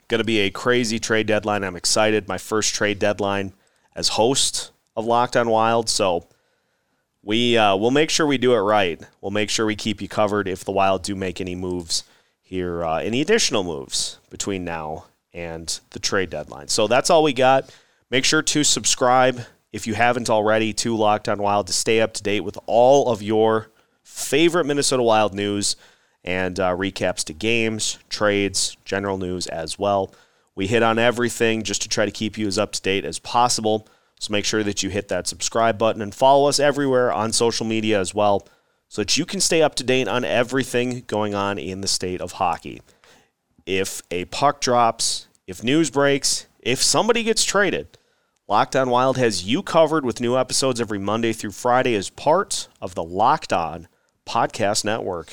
going 0.08 0.18
to 0.20 0.24
be 0.24 0.40
a 0.40 0.50
crazy 0.50 0.98
trade 0.98 1.26
deadline. 1.26 1.64
I'm 1.64 1.76
excited. 1.76 2.28
My 2.28 2.38
first 2.38 2.74
trade 2.74 2.98
deadline 2.98 3.52
as 3.94 4.08
host 4.10 4.72
of 4.96 5.06
Locked 5.06 5.36
On 5.36 5.48
Wild. 5.48 5.88
So 5.88 6.26
we 7.22 7.56
uh, 7.56 7.76
we'll 7.76 7.90
make 7.90 8.10
sure 8.10 8.26
we 8.26 8.38
do 8.38 8.54
it 8.54 8.60
right. 8.60 9.00
We'll 9.20 9.30
make 9.30 9.50
sure 9.50 9.66
we 9.66 9.76
keep 9.76 10.00
you 10.00 10.08
covered 10.08 10.48
if 10.48 10.64
the 10.64 10.72
Wild 10.72 11.02
do 11.02 11.14
make 11.14 11.40
any 11.40 11.54
moves 11.54 12.04
here, 12.40 12.84
uh, 12.84 12.98
any 12.98 13.20
additional 13.20 13.62
moves 13.62 14.18
between 14.30 14.64
now 14.64 15.06
and 15.32 15.80
the 15.90 15.98
trade 16.00 16.30
deadline. 16.30 16.68
So 16.68 16.86
that's 16.86 17.10
all 17.10 17.22
we 17.22 17.32
got. 17.32 17.74
Make 18.10 18.24
sure 18.24 18.42
to 18.42 18.64
subscribe 18.64 19.42
if 19.72 19.86
you 19.86 19.94
haven't 19.94 20.28
already, 20.28 20.72
to 20.72 20.96
Locked 20.96 21.28
On 21.28 21.40
Wild 21.40 21.66
to 21.68 21.72
stay 21.72 22.00
up 22.00 22.12
to 22.14 22.22
date 22.22 22.40
with 22.40 22.58
all 22.66 23.08
of 23.10 23.22
your 23.22 23.68
favorite 24.02 24.66
Minnesota 24.66 25.02
Wild 25.02 25.32
news 25.34 25.76
and 26.24 26.58
uh, 26.58 26.74
recaps 26.76 27.24
to 27.24 27.32
games, 27.32 27.98
trades, 28.08 28.76
general 28.84 29.16
news 29.16 29.46
as 29.46 29.78
well. 29.78 30.12
We 30.54 30.66
hit 30.66 30.82
on 30.82 30.98
everything 30.98 31.62
just 31.62 31.82
to 31.82 31.88
try 31.88 32.04
to 32.04 32.10
keep 32.10 32.36
you 32.36 32.46
as 32.46 32.58
up 32.58 32.72
to 32.72 32.82
date 32.82 33.04
as 33.04 33.18
possible. 33.18 33.86
So 34.20 34.32
make 34.32 34.44
sure 34.44 34.62
that 34.62 34.82
you 34.82 34.90
hit 34.90 35.08
that 35.08 35.26
subscribe 35.26 35.78
button 35.78 36.02
and 36.02 36.14
follow 36.14 36.46
us 36.46 36.60
everywhere 36.60 37.10
on 37.10 37.32
social 37.32 37.64
media 37.64 37.98
as 37.98 38.14
well 38.14 38.46
so 38.86 39.00
that 39.00 39.16
you 39.16 39.24
can 39.24 39.40
stay 39.40 39.62
up 39.62 39.74
to 39.76 39.84
date 39.84 40.08
on 40.08 40.24
everything 40.24 41.04
going 41.06 41.34
on 41.34 41.58
in 41.58 41.80
the 41.80 41.88
state 41.88 42.20
of 42.20 42.32
hockey. 42.32 42.82
If 43.64 44.02
a 44.10 44.26
puck 44.26 44.60
drops, 44.60 45.26
if 45.46 45.64
news 45.64 45.90
breaks, 45.90 46.46
if 46.60 46.82
somebody 46.82 47.22
gets 47.22 47.44
traded, 47.44 47.96
Locked 48.46 48.76
On 48.76 48.90
Wild 48.90 49.16
has 49.16 49.44
you 49.44 49.62
covered 49.62 50.04
with 50.04 50.20
new 50.20 50.36
episodes 50.36 50.82
every 50.82 50.98
Monday 50.98 51.32
through 51.32 51.52
Friday 51.52 51.94
as 51.94 52.10
part 52.10 52.68
of 52.80 52.94
the 52.94 53.04
Locked 53.04 53.54
On 53.54 53.88
Podcast 54.26 54.84
Network. 54.84 55.32